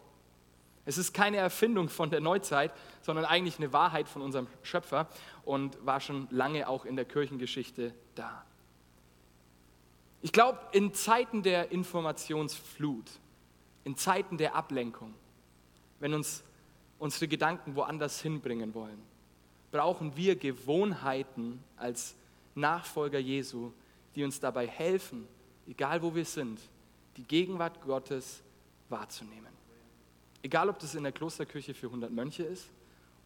Es 0.84 0.98
ist 0.98 1.14
keine 1.14 1.38
Erfindung 1.38 1.90
von 1.90 2.10
der 2.10 2.22
Neuzeit, 2.22 2.74
sondern 3.04 3.26
eigentlich 3.26 3.60
eine 3.60 3.72
Wahrheit 3.72 4.08
von 4.08 4.24
unserem 4.24 4.48
Schöpfer 4.64 5.08
und 5.46 5.78
war 5.86 6.02
schon 6.02 6.28
lange 6.32 6.68
auch 6.68 6.86
in 6.86 6.96
der 6.96 7.06
Kirchengeschichte 7.06 7.94
da. 8.16 8.47
Ich 10.22 10.32
glaube, 10.32 10.60
in 10.72 10.94
Zeiten 10.94 11.44
der 11.44 11.72
Informationsflut, 11.72 13.06
in 13.84 13.96
Zeiten 13.96 14.38
der 14.38 14.56
Ablenkung, 14.56 15.14
wenn 16.00 16.14
uns 16.14 16.44
unsere 17.00 17.28
Gedanken 17.28 17.76
woanders 17.76 18.22
hinbringen 18.22 18.74
wollen, 18.74 19.02
brauchen 19.72 20.16
wir 20.16 20.36
Gewohnheiten 20.36 21.64
als 21.76 22.16
Nachfolger 22.56 23.20
Jesu, 23.20 23.72
die 24.16 24.24
uns 24.24 24.40
dabei 24.40 24.68
helfen, 24.68 25.28
egal 25.68 26.02
wo 26.02 26.16
wir 26.16 26.26
sind, 26.26 26.60
die 27.18 27.24
Gegenwart 27.24 27.82
Gottes 27.82 28.42
wahrzunehmen. 28.90 29.56
Egal, 30.42 30.70
ob 30.70 30.80
das 30.80 30.96
in 30.96 31.04
der 31.04 31.12
Klosterkirche 31.12 31.74
für 31.74 31.88
100 31.88 32.12
Mönche 32.12 32.44
ist 32.44 32.70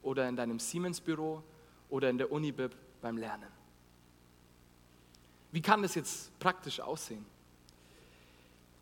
oder 0.01 0.27
in 0.27 0.35
deinem 0.35 0.59
Siemens-Büro 0.59 1.43
oder 1.89 2.09
in 2.09 2.17
der 2.17 2.31
Unibib 2.31 2.75
beim 3.01 3.17
Lernen. 3.17 3.60
Wie 5.51 5.61
kann 5.61 5.81
das 5.81 5.95
jetzt 5.95 6.37
praktisch 6.39 6.79
aussehen? 6.79 7.25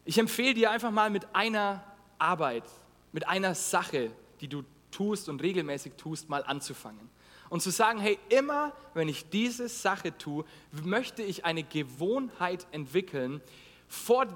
Ich 0.05 0.17
empfehle 0.17 0.53
dir 0.53 0.71
einfach 0.71 0.91
mal 0.91 1.09
mit 1.09 1.27
einer 1.33 1.83
Arbeit, 2.17 2.63
mit 3.11 3.27
einer 3.27 3.55
Sache, 3.55 4.11
die 4.41 4.47
du 4.47 4.63
tust 4.91 5.29
und 5.29 5.41
regelmäßig 5.41 5.93
tust, 5.93 6.29
mal 6.29 6.43
anzufangen. 6.43 7.09
Und 7.49 7.61
zu 7.61 7.71
sagen, 7.71 7.99
hey, 7.99 8.19
immer 8.29 8.73
wenn 8.93 9.09
ich 9.09 9.29
diese 9.29 9.69
Sache 9.69 10.15
tue, 10.17 10.45
möchte 10.83 11.23
ich 11.23 11.45
eine 11.45 11.63
Gewohnheit 11.63 12.67
entwickeln, 12.71 13.41
vor 13.87 14.27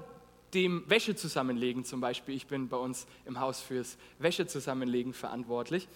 dem 0.52 0.88
Wäsche 0.88 1.14
zusammenlegen 1.14 1.84
zum 1.84 2.00
Beispiel. 2.00 2.34
Ich 2.34 2.46
bin 2.46 2.68
bei 2.68 2.76
uns 2.76 3.06
im 3.24 3.40
Haus 3.40 3.60
fürs 3.60 3.96
Wäsche 4.18 4.46
zusammenlegen 4.46 5.12
verantwortlich. 5.12 5.88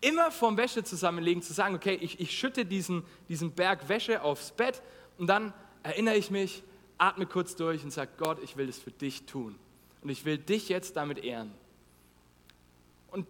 Immer 0.00 0.30
vom 0.30 0.56
Wäsche 0.56 0.84
zusammenlegen 0.84 1.42
zu 1.42 1.52
sagen, 1.52 1.74
okay, 1.74 1.98
ich, 2.00 2.20
ich 2.20 2.36
schütte 2.36 2.64
diesen, 2.64 3.04
diesen 3.28 3.52
Berg 3.52 3.88
Wäsche 3.88 4.22
aufs 4.22 4.52
Bett 4.52 4.82
und 5.18 5.26
dann 5.26 5.52
erinnere 5.82 6.16
ich 6.16 6.30
mich, 6.30 6.62
atme 6.96 7.26
kurz 7.26 7.56
durch 7.56 7.84
und 7.84 7.90
sage, 7.90 8.10
Gott, 8.16 8.38
ich 8.42 8.56
will 8.56 8.66
das 8.66 8.78
für 8.78 8.90
dich 8.90 9.26
tun. 9.26 9.58
Und 10.02 10.10
ich 10.10 10.24
will 10.24 10.38
dich 10.38 10.68
jetzt 10.68 10.96
damit 10.96 11.18
ehren. 11.18 11.52
Und 13.10 13.26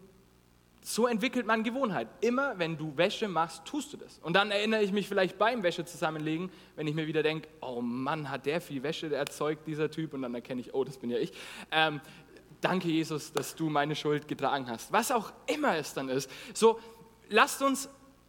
so 0.82 1.06
entwickelt 1.06 1.46
man 1.46 1.64
Gewohnheit. 1.64 2.08
Immer 2.20 2.58
wenn 2.58 2.76
du 2.76 2.96
Wäsche 2.96 3.28
machst, 3.28 3.64
tust 3.64 3.92
du 3.92 3.96
das. 3.96 4.18
Und 4.22 4.34
dann 4.34 4.50
erinnere 4.50 4.82
ich 4.82 4.92
mich 4.92 5.08
vielleicht 5.08 5.38
beim 5.38 5.62
Wäsche 5.62 5.84
zusammenlegen, 5.84 6.50
wenn 6.76 6.86
ich 6.86 6.94
mir 6.94 7.06
wieder 7.06 7.22
denke, 7.22 7.48
oh 7.60 7.80
Mann, 7.80 8.30
hat 8.30 8.46
der 8.46 8.60
viel 8.60 8.82
Wäsche 8.82 9.14
erzeugt, 9.14 9.66
dieser 9.66 9.90
Typ. 9.90 10.12
Und 10.14 10.22
dann 10.22 10.34
erkenne 10.34 10.60
ich, 10.60 10.74
oh, 10.74 10.84
das 10.84 10.98
bin 10.98 11.10
ja 11.10 11.18
ich. 11.18 11.32
Ähm, 11.70 12.00
danke, 12.60 12.88
Jesus, 12.88 13.32
dass 13.32 13.54
du 13.54 13.70
meine 13.70 13.96
Schuld 13.96 14.28
getragen 14.28 14.68
hast. 14.68 14.92
Was 14.92 15.10
auch 15.10 15.32
immer 15.46 15.76
es 15.76 15.94
dann 15.94 16.08
ist. 16.08 16.30
So, 16.52 16.78
lasst 17.28 17.62
uns 17.62 17.88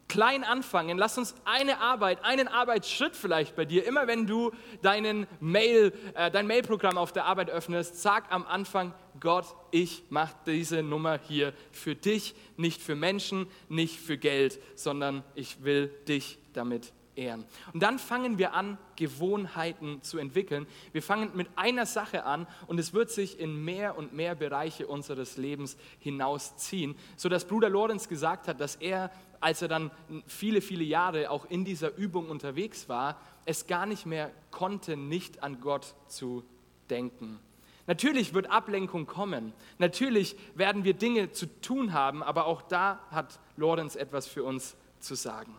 klein 0.10 0.44
anfangen. 0.44 0.98
Lass 0.98 1.18
uns 1.18 1.36
eine 1.46 1.80
Arbeit, 1.80 2.26
einen 2.26 2.50
Arbeitsschritt 2.50 3.16
vielleicht 3.16 3.56
bei 3.56 3.64
dir, 3.64 3.86
immer 3.86 4.08
wenn 4.08 4.28
du 4.28 4.52
deinen 4.82 5.28
Mail, 5.40 5.94
äh, 6.16 6.30
dein 6.30 6.48
Mailprogramm 6.48 6.98
auf 6.98 7.14
der 7.14 7.26
Arbeit 7.26 7.50
öffnest, 7.50 8.02
sag 8.02 8.30
am 8.32 8.46
Anfang, 8.46 8.94
Gott, 9.22 9.46
ich 9.72 10.04
mache 10.10 10.36
diese 10.46 10.84
Nummer 10.84 11.20
hier 11.28 11.54
für 11.72 11.96
dich, 11.96 12.36
nicht 12.58 12.82
für 12.82 12.96
Menschen, 12.96 13.48
nicht 13.70 14.00
für 14.00 14.18
Geld, 14.18 14.60
sondern 14.76 15.24
ich 15.36 15.64
will 15.64 15.88
dich 16.08 16.40
damit 16.54 16.92
ehren. 17.20 17.46
Und 17.74 17.84
dann 17.84 18.00
fangen 18.00 18.38
wir 18.38 18.54
an, 18.54 18.78
Gewohnheiten 18.96 20.02
zu 20.02 20.18
entwickeln. 20.18 20.66
Wir 20.92 21.04
fangen 21.04 21.32
mit 21.36 21.48
einer 21.56 21.86
Sache 21.86 22.24
an 22.26 22.48
und 22.68 22.80
es 22.80 22.94
wird 22.94 23.12
sich 23.12 23.40
in 23.40 23.64
mehr 23.64 23.98
und 23.98 24.14
mehr 24.14 24.36
Bereiche 24.36 24.88
unseres 24.88 25.38
Lebens 25.38 25.78
hinausziehen, 26.00 26.96
sodass 27.18 27.46
Bruder 27.46 27.70
Lorenz 27.70 28.08
gesagt 28.08 28.48
hat, 28.48 28.60
dass 28.60 28.76
er 28.78 29.12
als 29.40 29.62
er 29.62 29.68
dann 29.68 29.92
viele, 30.28 30.62
viele 30.62 30.84
Jahre 30.84 31.30
auch 31.30 31.46
in 31.46 31.66
dieser 31.66 31.96
Übung 31.96 32.30
unterwegs 32.30 32.90
war, 32.90 33.20
es 33.46 33.68
gar 33.68 33.86
nicht 33.86 34.06
mehr 34.06 34.32
konnte, 34.52 34.98
nicht 34.98 35.44
an 35.44 35.62
Gott 35.62 35.96
zu 36.08 36.44
denken. 36.90 37.40
Natürlich 37.88 38.36
wird 38.36 38.52
Ablenkung 38.52 39.08
kommen. 39.08 39.52
Natürlich 39.80 40.36
werden 40.54 40.84
wir 40.84 40.94
Dinge 40.94 41.32
zu 41.32 41.48
tun 41.62 41.94
haben, 41.94 42.22
aber 42.22 42.46
auch 42.46 42.62
da 42.62 43.00
hat 43.10 43.40
Lorenz 43.58 43.96
etwas 43.96 44.28
für 44.28 44.44
uns 44.44 44.76
zu 45.00 45.16
sagen. 45.16 45.56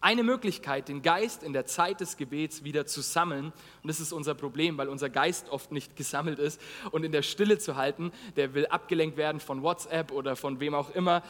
Eine 0.00 0.22
Möglichkeit, 0.22 0.88
den 0.88 1.02
Geist 1.02 1.42
in 1.42 1.52
der 1.52 1.66
Zeit 1.66 2.00
des 2.00 2.16
Gebets 2.16 2.64
wieder 2.64 2.86
zu 2.86 3.00
sammeln, 3.00 3.46
und 3.82 3.88
das 3.88 4.00
ist 4.00 4.12
unser 4.12 4.34
Problem, 4.34 4.78
weil 4.78 4.88
unser 4.88 5.10
Geist 5.10 5.48
oft 5.48 5.72
nicht 5.72 5.96
gesammelt 5.96 6.38
ist 6.38 6.60
und 6.90 7.04
in 7.04 7.12
der 7.12 7.22
Stille 7.22 7.58
zu 7.58 7.76
halten, 7.76 8.12
der 8.36 8.54
will 8.54 8.66
abgelenkt 8.66 9.16
werden 9.16 9.40
von 9.40 9.62
WhatsApp 9.62 10.12
oder 10.12 10.36
von 10.36 10.60
wem 10.60 10.74
auch 10.74 10.90
immer, 10.94 11.22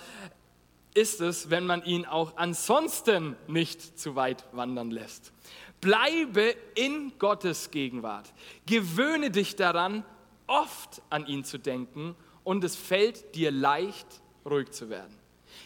ist 0.97 1.21
es, 1.21 1.51
wenn 1.51 1.67
man 1.67 1.85
ihn 1.85 2.07
auch 2.07 2.37
ansonsten 2.37 3.37
nicht 3.47 3.99
zu 3.99 4.17
weit 4.17 4.45
wandern 4.53 4.91
lässt. 4.91 5.33
Bleibe 5.81 6.55
in 6.75 7.13
Gottes 7.19 7.71
Gegenwart. 7.71 8.33
Gewöhne 8.65 9.31
dich 9.31 9.57
daran, 9.57 10.05
oft 10.47 11.03
an 11.11 11.27
ihn 11.27 11.45
zu 11.45 11.59
denken 11.59 12.17
und 12.45 12.65
es 12.65 12.77
fällt 12.77 13.35
dir 13.35 13.51
leicht, 13.51 14.07
ruhig 14.45 14.71
zu 14.71 14.89
werden. 14.89 15.17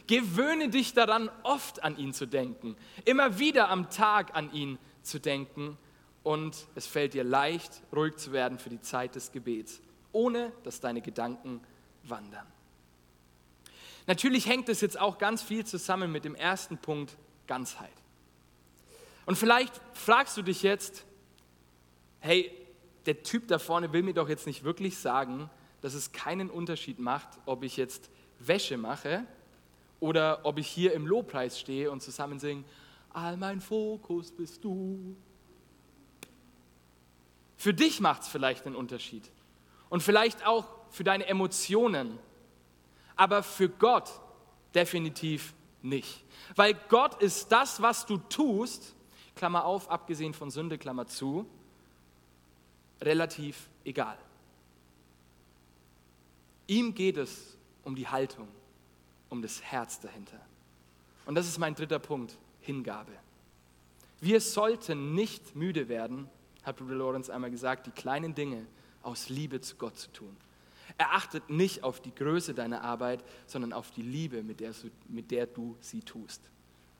Gewöhne 0.07 0.69
dich 0.69 0.95
daran, 0.95 1.31
oft 1.43 1.83
an 1.85 1.97
ihn 1.97 2.13
zu 2.13 2.27
denken, 2.27 2.77
immer 3.05 3.39
wieder 3.39 3.69
am 3.69 3.91
Tag 3.91 4.35
an 4.35 4.53
ihn 4.53 4.79
zu 5.03 5.21
denken 5.21 5.77
und 6.23 6.67
es 6.75 6.87
fällt 6.87 7.15
dir 7.15 7.25
leicht, 7.25 7.83
ruhig 7.95 8.17
zu 8.17 8.33
werden 8.33 8.59
für 8.59 8.71
die 8.71 8.81
Zeit 8.81 9.15
des 9.15 9.31
Gebets, 9.31 9.81
ohne 10.13 10.53
dass 10.65 10.81
deine 10.81 11.01
Gedanken 11.01 11.61
wandern. 12.03 12.47
Natürlich 14.11 14.47
hängt 14.47 14.69
es 14.69 14.81
jetzt 14.81 14.99
auch 14.99 15.19
ganz 15.19 15.41
viel 15.41 15.65
zusammen 15.65 16.11
mit 16.11 16.25
dem 16.25 16.35
ersten 16.35 16.77
Punkt 16.77 17.17
Ganzheit. 17.47 17.93
Und 19.25 19.39
vielleicht 19.39 19.81
fragst 19.93 20.37
du 20.37 20.43
dich 20.43 20.65
jetzt, 20.65 21.05
hey, 22.19 22.51
der 23.07 23.23
Typ 23.23 23.47
da 23.47 23.61
vorne 23.61 23.93
will 23.93 24.03
mir 24.03 24.13
doch 24.13 24.29
jetzt 24.29 24.49
nicht 24.49 24.65
wirklich 24.65 24.99
sagen, 24.99 25.49
dass 25.81 25.95
es 25.95 26.11
keinen 26.11 26.51
Unterschied 26.51 26.99
macht, 26.99 27.29
ob 27.47 27.63
ich 27.63 27.77
jetzt 27.77 28.11
Wäsche 28.41 28.77
mache 28.79 29.25
oder 30.01 30.41
ob 30.43 30.59
ich 30.59 30.67
hier 30.67 30.93
im 30.93 31.07
Lobpreis 31.07 31.61
stehe 31.61 31.89
und 31.89 32.03
zusammen 32.03 32.41
singe, 32.41 32.65
all 33.11 33.37
mein 33.37 33.61
Fokus 33.61 34.33
bist 34.33 34.65
du. 34.65 35.15
Für 37.57 37.73
dich 37.73 38.01
macht 38.01 38.23
es 38.23 38.29
vielleicht 38.29 38.67
einen 38.67 38.75
Unterschied 38.75 39.31
und 39.89 40.03
vielleicht 40.03 40.45
auch 40.45 40.67
für 40.91 41.05
deine 41.05 41.27
Emotionen 41.27 42.19
aber 43.21 43.43
für 43.43 43.69
Gott 43.69 44.11
definitiv 44.75 45.53
nicht. 45.83 46.25
Weil 46.57 46.75
Gott 46.89 47.21
ist 47.21 47.53
das, 47.53 47.83
was 47.83 48.07
du 48.07 48.17
tust, 48.17 48.95
Klammer 49.37 49.67
auf, 49.67 49.91
abgesehen 49.91 50.33
von 50.33 50.51
Sünde, 50.51 50.79
Klammer 50.79 51.07
zu, 51.07 51.47
relativ 52.99 53.69
egal. 53.85 54.17
Ihm 56.67 56.95
geht 56.95 57.19
es 57.19 57.59
um 57.85 57.95
die 57.95 58.09
Haltung, 58.09 58.49
um 59.29 59.43
das 59.43 59.61
Herz 59.61 60.01
dahinter. 60.01 60.41
Und 61.27 61.35
das 61.35 61.47
ist 61.47 61.59
mein 61.59 61.75
dritter 61.75 61.99
Punkt, 61.99 62.39
Hingabe. 62.63 63.13
Wir 64.23 64.41
sollten 64.41 65.15
nicht 65.15 65.55
müde 65.55 65.91
werden, 65.91 66.27
hat 66.63 66.79
Bruder 66.79 66.95
Lorenz 66.95 67.29
einmal 67.29 67.51
gesagt, 67.51 67.87
die 67.87 67.91
kleinen 67.91 68.35
Dinge 68.35 68.67
aus 69.03 69.29
Liebe 69.29 69.61
zu 69.61 69.77
Gott 69.77 69.99
zu 69.99 70.11
tun. 70.11 70.35
Er 71.01 71.15
achtet 71.15 71.49
nicht 71.49 71.83
auf 71.83 72.01
die 72.01 72.15
Größe 72.15 72.53
deiner 72.53 72.85
Arbeit, 72.85 73.25
sondern 73.47 73.73
auf 73.73 73.91
die 73.91 74.03
Liebe, 74.03 74.43
mit 74.43 74.61
der, 74.61 74.75
mit 75.09 75.31
der 75.31 75.47
du 75.47 75.75
sie 75.81 76.03
tust. 76.03 76.43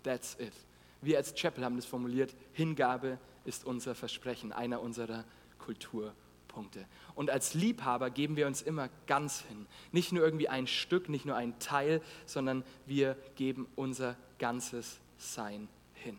That's 0.03 0.39
it. 0.41 0.55
Wir 1.03 1.19
als 1.19 1.35
Chapel 1.35 1.63
haben 1.63 1.77
das 1.77 1.85
formuliert, 1.85 2.35
Hingabe 2.55 3.19
ist 3.45 3.67
unser 3.67 3.95
Versprechen, 3.95 4.53
einer 4.53 4.81
unserer 4.81 5.27
Kulturpunkte. 5.59 6.87
Und 7.15 7.29
als 7.29 7.53
Liebhaber 7.53 8.09
geben 8.09 8.37
wir 8.37 8.47
uns 8.47 8.63
immer 8.63 8.89
ganz 9.07 9.43
hin. 9.43 9.67
Nicht 9.93 10.13
nur 10.13 10.25
irgendwie 10.25 10.49
ein 10.49 10.67
Stück, 10.67 11.11
nicht 11.11 11.27
nur 11.27 11.37
ein 11.37 11.59
Teil, 11.59 12.01
sondern 12.25 12.65
wir 12.87 13.19
geben 13.37 13.69
unser 13.77 14.17
ganzes 14.39 14.99
Sein 15.19 15.69
hin. 15.93 16.17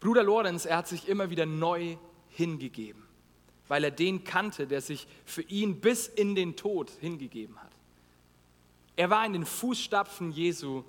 Bruder 0.00 0.24
Lorenz, 0.24 0.64
er 0.64 0.78
hat 0.78 0.88
sich 0.88 1.06
immer 1.06 1.30
wieder 1.30 1.46
neu 1.46 1.96
hingegeben, 2.30 3.04
weil 3.68 3.84
er 3.84 3.90
den 3.90 4.24
kannte, 4.24 4.66
der 4.66 4.80
sich 4.80 5.06
für 5.24 5.42
ihn 5.42 5.80
bis 5.80 6.08
in 6.08 6.34
den 6.34 6.56
Tod 6.56 6.90
hingegeben 7.00 7.60
hat. 7.62 7.72
Er 8.96 9.10
war 9.10 9.24
in 9.24 9.32
den 9.32 9.46
Fußstapfen 9.46 10.32
Jesu 10.32 10.82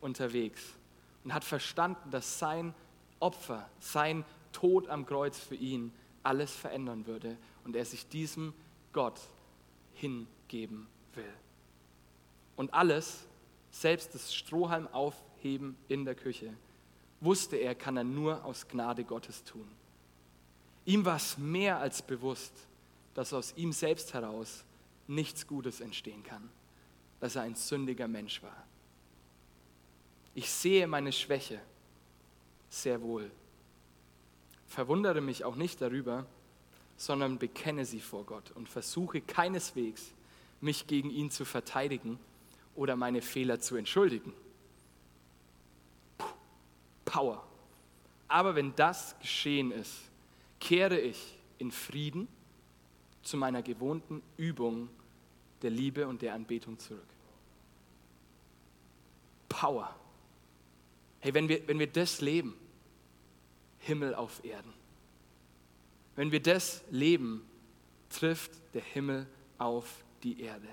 unterwegs 0.00 0.62
und 1.24 1.32
hat 1.32 1.44
verstanden, 1.44 2.10
dass 2.10 2.38
sein 2.38 2.74
Opfer, 3.20 3.68
sein 3.80 4.24
Tod 4.52 4.88
am 4.88 5.06
Kreuz 5.06 5.38
für 5.38 5.54
ihn 5.54 5.92
alles 6.22 6.54
verändern 6.54 7.06
würde 7.06 7.36
und 7.64 7.74
er 7.74 7.84
sich 7.84 8.06
diesem 8.08 8.52
Gott 8.92 9.20
hingeben 9.94 10.86
will. 11.14 11.32
Und 12.56 12.74
alles, 12.74 13.26
selbst 13.70 14.14
das 14.14 14.34
Strohhalm 14.34 14.86
aufheben 14.88 15.76
in 15.88 16.04
der 16.04 16.14
Küche, 16.14 16.52
wusste 17.20 17.56
er, 17.56 17.74
kann 17.74 17.96
er 17.96 18.04
nur 18.04 18.44
aus 18.44 18.68
Gnade 18.68 19.04
Gottes 19.04 19.42
tun. 19.44 19.66
Ihm 20.86 21.04
war 21.04 21.16
es 21.16 21.38
mehr 21.38 21.78
als 21.78 22.02
bewusst, 22.02 22.52
dass 23.14 23.32
aus 23.32 23.54
ihm 23.56 23.72
selbst 23.72 24.12
heraus 24.12 24.64
nichts 25.06 25.46
Gutes 25.46 25.80
entstehen 25.80 26.22
kann, 26.24 26.48
dass 27.20 27.36
er 27.36 27.42
ein 27.42 27.54
sündiger 27.54 28.08
Mensch 28.08 28.42
war. 28.42 28.64
Ich 30.34 30.50
sehe 30.50 30.86
meine 30.86 31.12
Schwäche 31.12 31.60
sehr 32.68 33.00
wohl. 33.02 33.30
Verwundere 34.66 35.20
mich 35.20 35.44
auch 35.44 35.54
nicht 35.54 35.80
darüber, 35.80 36.26
sondern 36.96 37.38
bekenne 37.38 37.84
sie 37.84 38.00
vor 38.00 38.24
Gott 38.24 38.50
und 38.52 38.68
versuche 38.68 39.20
keineswegs, 39.20 40.12
mich 40.60 40.86
gegen 40.86 41.10
ihn 41.10 41.30
zu 41.30 41.44
verteidigen 41.44 42.18
oder 42.74 42.96
meine 42.96 43.22
Fehler 43.22 43.60
zu 43.60 43.76
entschuldigen. 43.76 44.32
Puh, 46.18 46.26
Power. 47.04 47.46
Aber 48.26 48.54
wenn 48.54 48.74
das 48.74 49.16
geschehen 49.20 49.70
ist, 49.70 49.94
kehre 50.64 50.98
ich 50.98 51.38
in 51.58 51.70
Frieden 51.70 52.26
zu 53.22 53.36
meiner 53.36 53.62
gewohnten 53.62 54.22
Übung 54.38 54.88
der 55.60 55.70
Liebe 55.70 56.08
und 56.08 56.22
der 56.22 56.32
Anbetung 56.32 56.78
zurück. 56.78 57.06
Power. 59.50 59.94
Hey, 61.20 61.34
wenn 61.34 61.48
wir, 61.50 61.68
wenn 61.68 61.78
wir 61.78 61.86
das 61.86 62.22
leben, 62.22 62.54
Himmel 63.78 64.14
auf 64.14 64.42
Erden. 64.42 64.72
Wenn 66.16 66.32
wir 66.32 66.40
das 66.40 66.82
leben, 66.90 67.44
trifft 68.08 68.52
der 68.72 68.82
Himmel 68.82 69.26
auf 69.58 70.02
die 70.22 70.40
Erde. 70.40 70.68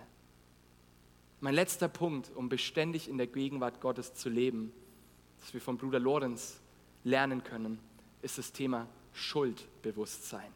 Mein 1.41 1.53
letzter 1.53 1.89
Punkt, 1.89 2.31
um 2.33 2.47
beständig 2.47 3.09
in 3.09 3.17
der 3.17 3.27
Gegenwart 3.27 3.81
Gottes 3.81 4.13
zu 4.13 4.29
leben, 4.29 4.71
das 5.41 5.53
wir 5.53 5.59
vom 5.59 5.77
Bruder 5.77 5.99
Lorenz 5.99 6.61
lernen 7.03 7.43
können, 7.43 7.77
ist 8.21 8.37
das 8.37 8.53
Thema 8.53 8.87
Schuldbewusstsein. 9.13 10.51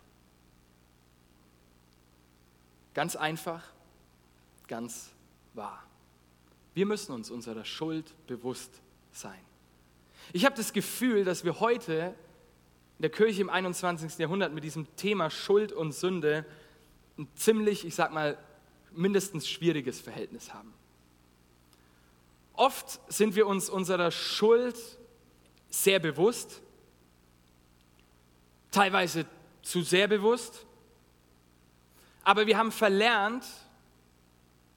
Ganz 2.93 3.15
einfach, 3.15 3.63
ganz 4.67 5.11
wahr. 5.53 5.83
Wir 6.73 6.85
müssen 6.85 7.13
uns 7.13 7.29
unserer 7.29 7.65
Schuld 7.65 8.13
bewusst 8.27 8.81
sein. 9.11 9.39
Ich 10.33 10.45
habe 10.45 10.55
das 10.55 10.73
Gefühl, 10.73 11.23
dass 11.23 11.43
wir 11.43 11.59
heute 11.59 12.15
in 12.97 13.01
der 13.01 13.09
Kirche 13.09 13.41
im 13.41 13.49
21. 13.49 14.17
Jahrhundert 14.17 14.53
mit 14.53 14.63
diesem 14.63 14.93
Thema 14.95 15.29
Schuld 15.29 15.71
und 15.71 15.91
Sünde 15.93 16.45
ein 17.17 17.27
ziemlich, 17.35 17.85
ich 17.85 17.95
sag 17.95 18.13
mal, 18.13 18.37
mindestens 18.91 19.47
schwieriges 19.47 19.99
Verhältnis 19.99 20.53
haben. 20.53 20.73
Oft 22.53 23.01
sind 23.11 23.35
wir 23.35 23.47
uns 23.47 23.69
unserer 23.69 24.11
Schuld 24.11 24.77
sehr 25.69 25.99
bewusst, 25.99 26.61
teilweise 28.75 29.25
zu 29.61 29.81
sehr 29.81 30.07
bewusst, 30.07 30.65
aber 32.23 32.45
wir 32.45 32.57
haben 32.57 32.71
verlernt, 32.71 33.45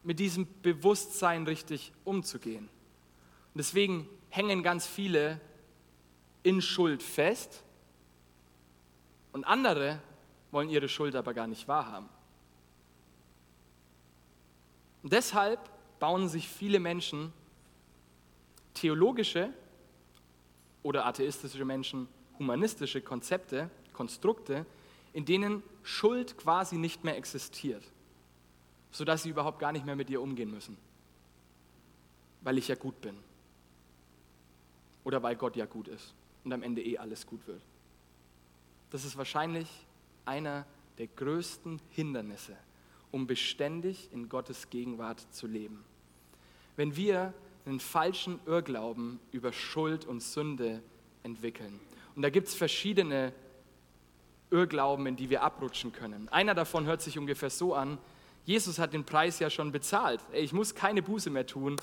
mit 0.05 0.21
diesem 0.21 0.47
Bewusstsein 0.63 1.45
richtig 1.45 1.93
umzugehen. 2.05 2.69
Und 2.69 3.59
deswegen 3.59 4.09
hängen 4.31 4.63
ganz 4.63 4.87
viele 4.87 5.41
in 6.45 6.63
Schuld 6.63 7.03
fest 7.03 7.65
und 9.33 9.45
andere 9.45 10.01
wollen 10.53 10.71
ihre 10.71 10.89
Schuld 10.89 11.17
aber 11.17 11.35
gar 11.35 11.49
nicht 11.49 11.67
wahrhaben. 11.67 12.09
Und 15.03 15.13
deshalb 15.13 15.59
bauen 15.99 16.29
sich 16.29 16.49
viele 16.49 16.79
Menschen 16.79 17.33
theologische 18.75 19.53
oder 20.85 21.05
atheistische 21.05 21.65
Menschen 21.65 22.09
humanistische 22.39 23.01
Konzepte, 23.01 23.69
Konstrukte, 23.99 24.65
in 25.13 25.25
denen 25.25 25.65
Schuld 25.83 26.39
quasi 26.39 26.79
nicht 26.79 27.03
mehr 27.03 27.17
existiert, 27.17 27.83
sodass 28.93 29.25
sie 29.25 29.31
überhaupt 29.31 29.59
gar 29.59 29.73
nicht 29.73 29.85
mehr 29.85 29.97
mit 29.97 30.09
ihr 30.09 30.23
umgehen 30.23 30.53
müssen, 30.53 30.77
weil 32.43 32.59
ich 32.59 32.69
ja 32.69 32.77
gut 32.77 33.01
bin 33.01 33.17
oder 35.03 35.21
weil 35.25 35.35
Gott 35.35 35.57
ja 35.57 35.67
gut 35.67 35.89
ist 35.89 36.15
und 36.45 36.53
am 36.53 36.63
Ende 36.63 36.81
eh 36.81 36.97
alles 36.97 37.27
gut 37.27 37.45
wird. 37.49 37.61
Das 38.91 39.05
ist 39.05 39.17
wahrscheinlich 39.17 39.69
einer 40.25 40.65
der 40.99 41.09
größten 41.09 41.81
Hindernisse, 41.91 42.57
um 43.11 43.27
beständig 43.27 44.11
in 44.13 44.29
Gottes 44.29 44.71
Gegenwart 44.71 45.27
zu 45.35 45.49
leben. 45.49 45.83
Wenn 46.77 46.95
wir 46.95 47.35
einen 47.67 47.81
falschen 47.81 48.39
Irrglauben 48.47 49.19
über 49.33 49.53
Schuld 49.53 50.05
und 50.05 50.23
Sünde 50.23 50.85
entwickeln. 51.25 51.81
Und 52.15 52.23
da 52.23 52.31
gibt 52.31 52.47
es 52.47 52.55
verschiedene 52.55 53.33
Irrglauben, 54.51 55.07
in 55.07 55.17
die 55.17 55.31
wir 55.31 55.43
abrutschen 55.43 55.93
können. 55.93 56.29
Einer 56.29 56.55
davon 56.55 56.87
hört 56.87 57.03
sich 57.03 57.19
ungefähr 57.19 57.51
so 57.51 57.75
an, 57.75 57.99
Jesus 58.45 58.79
hat 58.79 58.95
den 58.95 59.05
Preis 59.05 59.41
ja 59.41 59.51
schon 59.51 59.73
bezahlt. 59.73 60.21
Ich 60.33 60.55
muss 60.55 60.75
keine 60.75 61.03
Buße 61.03 61.29
mehr 61.29 61.47
tun, 61.47 61.77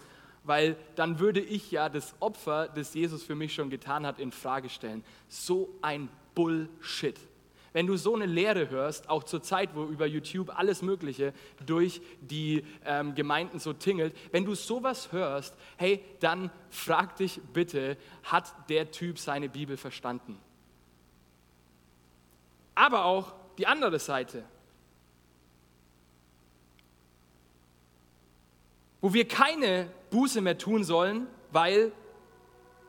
weil 0.43 0.75
dann 0.95 1.19
würde 1.19 1.39
ich 1.39 1.69
ja 1.69 1.89
das 1.89 2.15
Opfer, 2.19 2.69
das 2.69 2.95
Jesus 2.95 3.21
für 3.23 3.35
mich 3.35 3.53
schon 3.53 3.69
getan 3.69 4.05
hat, 4.05 4.19
in 4.19 4.31
Frage 4.31 4.69
stellen. 4.69 5.03
So 5.27 5.69
ein 5.83 6.09
Bullshit. 6.33 7.19
Wenn 7.71 7.87
du 7.87 7.97
so 7.97 8.15
eine 8.15 8.25
Lehre 8.25 8.69
hörst, 8.69 9.09
auch 9.09 9.25
zur 9.25 9.43
Zeit, 9.43 9.75
wo 9.75 9.83
über 9.83 10.05
YouTube 10.05 10.57
alles 10.57 10.81
Mögliche 10.81 11.33
durch 11.65 12.01
die 12.21 12.63
ähm, 12.85 13.13
Gemeinden 13.15 13.59
so 13.59 13.73
tingelt, 13.73 14.15
wenn 14.31 14.45
du 14.45 14.55
sowas 14.55 15.11
hörst, 15.11 15.55
hey, 15.75 16.01
dann 16.21 16.49
frag 16.69 17.17
dich 17.17 17.41
bitte, 17.53 17.97
hat 18.23 18.69
der 18.69 18.91
Typ 18.91 19.19
seine 19.19 19.49
Bibel 19.49 19.75
verstanden? 19.75 20.39
Aber 22.75 23.05
auch 23.05 23.33
die 23.57 23.65
andere 23.65 23.99
Seite. 23.99 24.43
wo 29.05 29.13
wir 29.13 29.27
keine 29.27 29.87
Buße 30.09 30.41
mehr 30.41 30.57
tun 30.57 30.83
sollen, 30.83 31.27
weil 31.51 31.91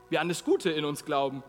wir 0.09 0.19
an 0.19 0.29
das 0.29 0.43
Gute 0.43 0.71
in 0.71 0.83
uns 0.83 1.05
glauben. 1.05 1.43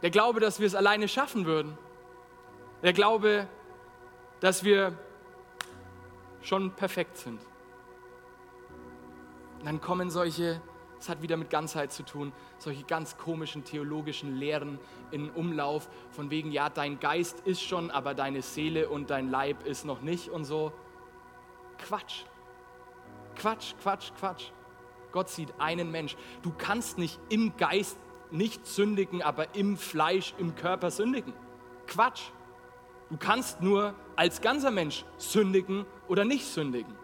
Der 0.00 0.08
Glaube, 0.08 0.40
dass 0.40 0.60
wir 0.60 0.66
es 0.66 0.74
alleine 0.74 1.08
schaffen 1.08 1.44
würden. 1.44 1.76
Der 2.82 2.94
Glaube, 2.94 3.46
dass 4.40 4.64
wir 4.64 4.96
schon 6.40 6.70
perfekt 6.70 7.18
sind. 7.18 7.42
Und 9.58 9.66
dann 9.66 9.82
kommen 9.82 10.08
solche 10.08 10.62
es 11.02 11.08
hat 11.08 11.20
wieder 11.20 11.36
mit 11.36 11.50
Ganzheit 11.50 11.92
zu 11.92 12.04
tun. 12.04 12.32
Solche 12.58 12.84
ganz 12.84 13.16
komischen 13.18 13.64
theologischen 13.64 14.36
Lehren 14.36 14.78
in 15.10 15.30
Umlauf, 15.30 15.88
von 16.10 16.30
wegen, 16.30 16.52
ja, 16.52 16.70
dein 16.70 17.00
Geist 17.00 17.40
ist 17.40 17.60
schon, 17.60 17.90
aber 17.90 18.14
deine 18.14 18.40
Seele 18.40 18.88
und 18.88 19.10
dein 19.10 19.28
Leib 19.28 19.66
ist 19.66 19.84
noch 19.84 20.00
nicht 20.00 20.28
und 20.28 20.44
so. 20.44 20.72
Quatsch. 21.78 22.22
Quatsch, 23.34 23.74
Quatsch, 23.82 24.12
Quatsch. 24.16 24.50
Gott 25.10 25.28
sieht 25.28 25.52
einen 25.58 25.90
Mensch. 25.90 26.16
Du 26.42 26.52
kannst 26.56 26.98
nicht 26.98 27.18
im 27.28 27.56
Geist 27.56 27.98
nicht 28.30 28.64
sündigen, 28.64 29.22
aber 29.22 29.56
im 29.56 29.76
Fleisch, 29.76 30.34
im 30.38 30.54
Körper 30.54 30.92
sündigen. 30.92 31.32
Quatsch. 31.88 32.30
Du 33.10 33.16
kannst 33.16 33.60
nur 33.60 33.94
als 34.14 34.40
ganzer 34.40 34.70
Mensch 34.70 35.04
sündigen 35.18 35.84
oder 36.06 36.24
nicht 36.24 36.46
sündigen. 36.46 37.01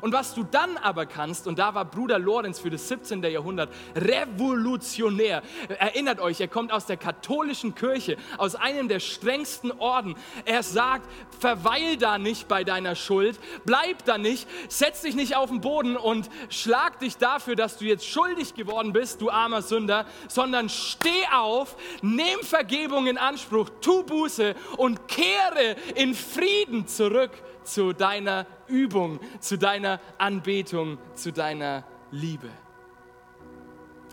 Und 0.00 0.12
was 0.12 0.34
du 0.34 0.44
dann 0.44 0.76
aber 0.76 1.06
kannst, 1.06 1.46
und 1.46 1.58
da 1.58 1.74
war 1.74 1.84
Bruder 1.84 2.18
Lorenz 2.18 2.58
für 2.60 2.70
das 2.70 2.88
17. 2.88 3.22
Jahrhundert 3.22 3.72
revolutionär. 3.94 5.42
Erinnert 5.68 6.20
euch, 6.20 6.40
er 6.40 6.48
kommt 6.48 6.72
aus 6.72 6.86
der 6.86 6.96
katholischen 6.96 7.74
Kirche, 7.74 8.16
aus 8.36 8.54
einem 8.54 8.88
der 8.88 9.00
strengsten 9.00 9.72
Orden. 9.72 10.16
Er 10.44 10.62
sagt, 10.62 11.08
verweil 11.38 11.96
da 11.96 12.18
nicht 12.18 12.48
bei 12.48 12.64
deiner 12.64 12.94
Schuld, 12.94 13.38
bleib 13.64 14.04
da 14.04 14.18
nicht, 14.18 14.48
setz 14.68 15.02
dich 15.02 15.14
nicht 15.14 15.36
auf 15.36 15.50
den 15.50 15.60
Boden 15.60 15.96
und 15.96 16.28
schlag 16.48 16.98
dich 17.00 17.16
dafür, 17.16 17.56
dass 17.56 17.78
du 17.78 17.84
jetzt 17.84 18.06
schuldig 18.06 18.54
geworden 18.54 18.92
bist, 18.92 19.20
du 19.20 19.30
armer 19.30 19.62
Sünder, 19.62 20.06
sondern 20.28 20.68
steh 20.68 21.26
auf, 21.34 21.76
nimm 22.02 22.40
Vergebung 22.42 23.06
in 23.06 23.18
Anspruch, 23.18 23.70
tu 23.80 24.02
Buße 24.02 24.54
und 24.76 25.08
kehre 25.08 25.76
in 25.94 26.14
Frieden 26.14 26.86
zurück 26.86 27.30
zu 27.64 27.92
deiner 27.92 28.46
Übung, 28.68 29.20
zu 29.40 29.58
deiner 29.58 30.00
Anbetung, 30.18 30.98
zu 31.14 31.32
deiner 31.32 31.84
Liebe. 32.10 32.50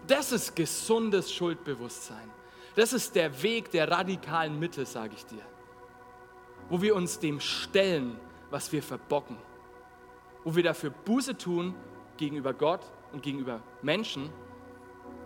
Das 0.08 0.32
ist 0.32 0.56
gesundes 0.56 1.34
Schuldbewusstsein. 1.34 2.30
Das 2.76 2.94
ist 2.94 3.16
der 3.16 3.42
Weg 3.42 3.72
der 3.72 3.90
radikalen 3.90 4.60
Mitte, 4.60 4.86
sage 4.86 5.14
ich 5.16 5.26
dir. 5.26 5.42
Wo 6.70 6.82
wir 6.82 6.96
uns 6.96 7.20
dem 7.20 7.40
stellen, 7.40 8.20
was 8.52 8.72
wir 8.72 8.84
verbocken. 8.84 9.38
Wo 10.44 10.56
wir 10.56 10.64
dafür 10.64 10.90
Buße 10.90 11.38
tun 11.38 11.74
gegenüber 12.18 12.54
Gott 12.54 12.82
und 13.14 13.24
gegenüber 13.24 13.62
Menschen, 13.82 14.30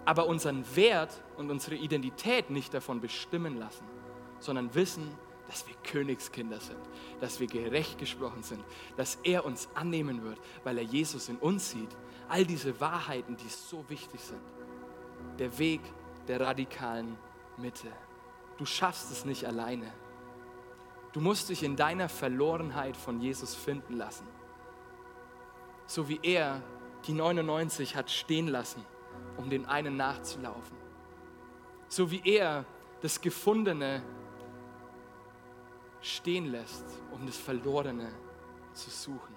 aber 0.05 0.27
unseren 0.27 0.63
Wert 0.75 1.21
und 1.37 1.51
unsere 1.51 1.75
Identität 1.75 2.49
nicht 2.49 2.73
davon 2.73 3.01
bestimmen 3.01 3.57
lassen, 3.57 3.85
sondern 4.39 4.73
wissen, 4.73 5.11
dass 5.49 5.67
wir 5.67 5.73
Königskinder 5.83 6.59
sind, 6.59 6.79
dass 7.21 7.39
wir 7.39 7.47
gerecht 7.47 7.97
gesprochen 7.97 8.43
sind, 8.43 8.63
dass 8.97 9.15
er 9.23 9.45
uns 9.45 9.67
annehmen 9.73 10.23
wird, 10.23 10.37
weil 10.63 10.77
er 10.77 10.83
Jesus 10.83 11.27
in 11.27 11.37
uns 11.37 11.71
sieht. 11.71 11.89
All 12.27 12.45
diese 12.45 12.79
Wahrheiten, 12.79 13.35
die 13.35 13.49
so 13.49 13.83
wichtig 13.89 14.21
sind. 14.21 14.41
Der 15.39 15.57
Weg 15.57 15.81
der 16.27 16.39
radikalen 16.39 17.17
Mitte. 17.57 17.87
Du 18.57 18.65
schaffst 18.65 19.11
es 19.11 19.25
nicht 19.25 19.45
alleine. 19.45 19.91
Du 21.13 21.19
musst 21.19 21.49
dich 21.49 21.63
in 21.63 21.75
deiner 21.75 22.09
Verlorenheit 22.09 22.95
von 22.95 23.19
Jesus 23.19 23.55
finden 23.55 23.97
lassen. 23.97 24.27
So 25.87 26.07
wie 26.07 26.19
er 26.21 26.61
die 27.07 27.13
99 27.13 27.95
hat 27.95 28.11
stehen 28.11 28.47
lassen, 28.47 28.85
um 29.35 29.49
den 29.49 29.65
einen 29.65 29.97
nachzulaufen. 29.97 30.77
So 31.87 32.11
wie 32.11 32.21
er 32.23 32.65
das 33.01 33.19
Gefundene 33.19 34.03
stehen 36.01 36.45
lässt, 36.45 36.85
um 37.11 37.25
das 37.25 37.37
Verlorene 37.37 38.11
zu 38.73 38.89
suchen. 38.89 39.35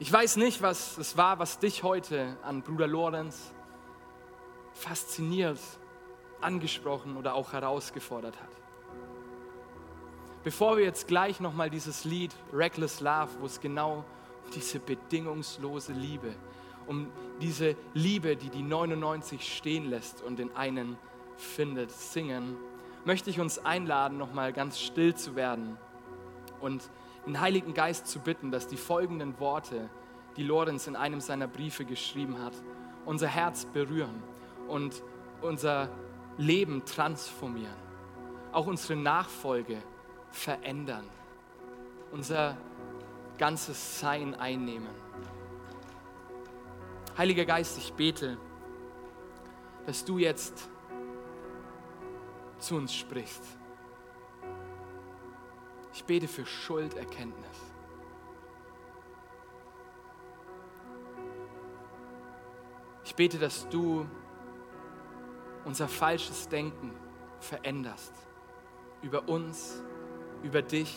Ich 0.00 0.12
weiß 0.12 0.36
nicht, 0.36 0.60
was 0.60 0.98
es 0.98 1.16
war, 1.16 1.38
was 1.38 1.58
dich 1.58 1.82
heute 1.82 2.36
an 2.42 2.62
Bruder 2.62 2.88
Lorenz 2.88 3.52
fasziniert, 4.72 5.60
angesprochen 6.40 7.16
oder 7.16 7.34
auch 7.34 7.52
herausgefordert 7.52 8.40
hat. 8.40 8.50
Bevor 10.42 10.76
wir 10.76 10.84
jetzt 10.84 11.08
gleich 11.08 11.40
nochmal 11.40 11.70
dieses 11.70 12.04
Lied 12.04 12.34
Reckless 12.52 13.00
Love, 13.00 13.30
wo 13.40 13.46
es 13.46 13.60
genau 13.60 14.04
um 14.44 14.50
diese 14.54 14.78
bedingungslose 14.78 15.92
Liebe, 15.92 16.34
um 16.86 17.10
diese 17.40 17.76
Liebe, 17.94 18.36
die 18.36 18.50
die 18.50 18.62
99 18.62 19.56
stehen 19.56 19.88
lässt 19.88 20.22
und 20.22 20.38
den 20.38 20.54
einen 20.54 20.98
findet, 21.36 21.90
singen, 21.90 22.56
möchte 23.04 23.30
ich 23.30 23.40
uns 23.40 23.58
einladen, 23.58 24.18
nochmal 24.18 24.52
ganz 24.52 24.80
still 24.80 25.14
zu 25.14 25.36
werden 25.36 25.76
und 26.60 26.88
den 27.26 27.40
Heiligen 27.40 27.74
Geist 27.74 28.06
zu 28.06 28.20
bitten, 28.20 28.50
dass 28.50 28.66
die 28.66 28.76
folgenden 28.76 29.38
Worte, 29.38 29.88
die 30.36 30.42
Lorenz 30.42 30.86
in 30.86 30.96
einem 30.96 31.20
seiner 31.20 31.46
Briefe 31.46 31.84
geschrieben 31.84 32.42
hat, 32.42 32.52
unser 33.04 33.28
Herz 33.28 33.66
berühren 33.66 34.22
und 34.68 35.02
unser 35.42 35.88
Leben 36.38 36.84
transformieren, 36.84 37.76
auch 38.52 38.66
unsere 38.66 38.96
Nachfolge 38.96 39.82
verändern, 40.30 41.04
unser 42.12 42.56
ganzes 43.38 44.00
Sein 44.00 44.34
einnehmen. 44.34 45.04
Heiliger 47.16 47.44
Geist, 47.44 47.78
ich 47.78 47.92
bete, 47.92 48.38
dass 49.86 50.04
du 50.04 50.18
jetzt 50.18 50.68
zu 52.64 52.76
uns 52.76 52.94
sprichst. 52.94 53.42
Ich 55.92 56.04
bete 56.04 56.26
für 56.26 56.46
Schulderkenntnis. 56.46 57.58
Ich 63.04 63.14
bete, 63.14 63.38
dass 63.38 63.68
du 63.68 64.06
unser 65.64 65.88
falsches 65.88 66.48
Denken 66.48 66.92
veränderst 67.38 68.14
über 69.02 69.28
uns, 69.28 69.82
über 70.42 70.62
dich, 70.62 70.96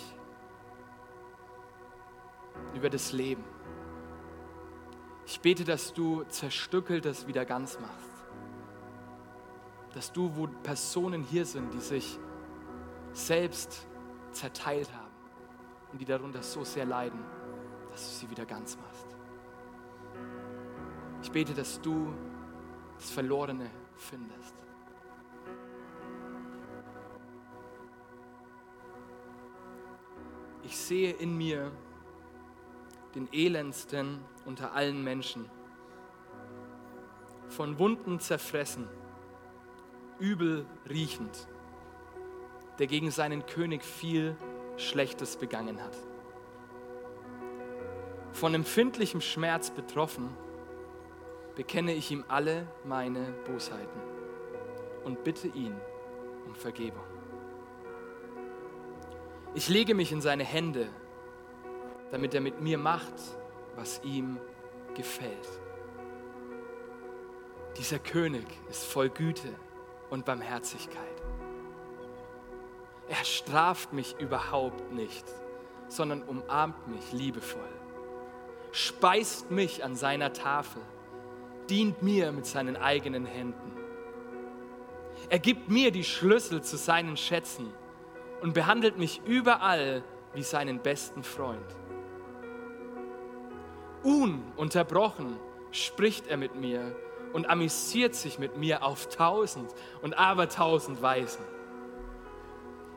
über 2.73 2.89
das 2.89 3.11
Leben. 3.11 3.43
Ich 5.25 5.41
bete, 5.41 5.65
dass 5.65 5.93
du 5.93 6.23
zerstückeltes 6.23 7.27
wieder 7.27 7.45
ganz 7.45 7.77
machst 7.79 8.16
dass 9.97 10.11
du, 10.11 10.31
wo 10.35 10.45
Personen 10.61 11.23
hier 11.23 11.43
sind, 11.43 11.73
die 11.73 11.79
sich 11.79 12.19
selbst 13.13 13.87
zerteilt 14.31 14.93
haben 14.93 15.09
und 15.91 15.99
die 15.99 16.05
darunter 16.05 16.43
so 16.43 16.63
sehr 16.63 16.85
leiden, 16.85 17.19
dass 17.89 18.03
du 18.03 18.19
sie 18.19 18.29
wieder 18.29 18.45
ganz 18.45 18.77
machst. 18.77 19.07
Ich 21.23 21.31
bete, 21.31 21.51
dass 21.55 21.81
du 21.81 22.13
das 22.99 23.09
Verlorene 23.09 23.71
findest. 23.95 24.53
Ich 30.63 30.77
sehe 30.77 31.13
in 31.13 31.35
mir 31.35 31.71
den 33.15 33.27
elendsten 33.33 34.19
unter 34.45 34.73
allen 34.73 35.03
Menschen, 35.03 35.49
von 37.49 37.79
Wunden 37.79 38.19
zerfressen 38.19 38.87
übel 40.19 40.65
riechend, 40.89 41.47
der 42.79 42.87
gegen 42.87 43.11
seinen 43.11 43.45
König 43.45 43.83
viel 43.83 44.35
Schlechtes 44.77 45.37
begangen 45.37 45.83
hat. 45.83 45.95
Von 48.33 48.53
empfindlichem 48.53 49.21
Schmerz 49.21 49.71
betroffen, 49.71 50.29
bekenne 51.55 51.93
ich 51.93 52.11
ihm 52.11 52.23
alle 52.27 52.67
meine 52.85 53.33
Bosheiten 53.45 53.99
und 55.03 55.23
bitte 55.23 55.47
ihn 55.47 55.75
um 56.45 56.53
Vergebung. 56.53 57.03
Ich 59.55 59.69
lege 59.69 59.95
mich 59.95 60.11
in 60.11 60.21
seine 60.21 60.43
Hände, 60.43 60.87
damit 62.11 62.35
er 62.35 62.41
mit 62.41 62.61
mir 62.61 62.77
macht, 62.77 63.15
was 63.75 64.01
ihm 64.03 64.37
gefällt. 64.93 65.49
Dieser 67.79 67.97
König 67.97 68.45
ist 68.69 68.83
voll 68.83 69.09
Güte 69.09 69.49
und 70.09 70.25
Barmherzigkeit. 70.25 71.21
Er 73.09 73.23
straft 73.23 73.93
mich 73.93 74.15
überhaupt 74.19 74.91
nicht, 74.91 75.25
sondern 75.87 76.23
umarmt 76.23 76.87
mich 76.87 77.13
liebevoll, 77.13 77.69
speist 78.71 79.49
mich 79.51 79.83
an 79.83 79.95
seiner 79.95 80.33
Tafel, 80.33 80.81
dient 81.69 82.01
mir 82.01 82.31
mit 82.31 82.45
seinen 82.45 82.75
eigenen 82.75 83.25
Händen. 83.25 83.71
Er 85.29 85.39
gibt 85.39 85.69
mir 85.69 85.91
die 85.91 86.03
Schlüssel 86.03 86.61
zu 86.61 86.77
seinen 86.77 87.17
Schätzen 87.17 87.73
und 88.41 88.53
behandelt 88.53 88.97
mich 88.97 89.21
überall 89.25 90.03
wie 90.33 90.43
seinen 90.43 90.79
besten 90.79 91.23
Freund. 91.23 91.75
Ununterbrochen 94.03 95.37
spricht 95.71 96.27
er 96.27 96.37
mit 96.37 96.55
mir 96.55 96.95
und 97.33 97.49
amüsiert 97.49 98.15
sich 98.15 98.39
mit 98.39 98.57
mir 98.57 98.83
auf 98.83 99.09
tausend 99.09 99.73
und 100.01 100.17
abertausend 100.17 101.01
Weisen. 101.01 101.43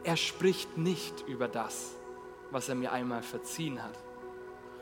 Er 0.03 0.17
spricht 0.17 0.79
nicht 0.79 1.27
über 1.27 1.49
das, 1.49 1.95
was 2.51 2.69
er 2.69 2.75
mir 2.75 2.93
einmal 2.93 3.23
verziehen 3.23 3.83
hat 3.83 3.99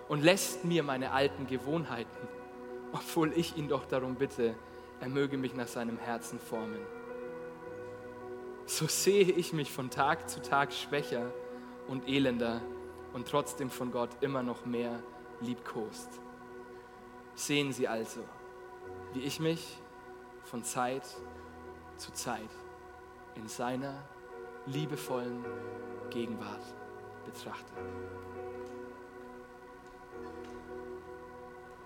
und 0.09 0.23
lässt 0.23 0.65
mir 0.65 0.83
meine 0.83 1.13
alten 1.13 1.47
Gewohnheiten, 1.47 2.29
obwohl 2.93 3.33
ich 3.37 3.57
ihn 3.57 3.69
doch 3.69 3.85
darum 3.85 4.15
bitte, 4.15 4.55
er 5.01 5.09
möge 5.09 5.37
mich 5.37 5.55
nach 5.55 5.69
seinem 5.69 5.99
Herzen 5.99 6.39
formen. 6.39 6.81
So 8.67 8.87
sehe 8.87 9.25
ich 9.25 9.53
mich 9.53 9.71
von 9.71 9.91
Tag 9.91 10.29
zu 10.29 10.43
Tag 10.43 10.73
schwächer 10.73 11.33
und 11.87 12.07
elender 12.09 12.61
und 13.13 13.29
trotzdem 13.29 13.71
von 13.71 13.91
Gott 13.91 14.11
immer 14.21 14.43
noch 14.43 14.67
mehr 14.67 15.03
liebkost. 15.41 16.09
Sehen 17.35 17.73
Sie 17.73 17.89
also, 17.89 18.21
wie 19.13 19.21
ich 19.21 19.41
mich 19.41 19.79
von 20.45 20.65
Zeit 20.65 21.05
zu 21.97 22.13
Zeit 22.13 22.51
in 23.35 23.49
seiner 23.49 23.95
liebevollen 24.67 25.45
Gegenwart 26.11 26.63
betrachte. 27.25 27.73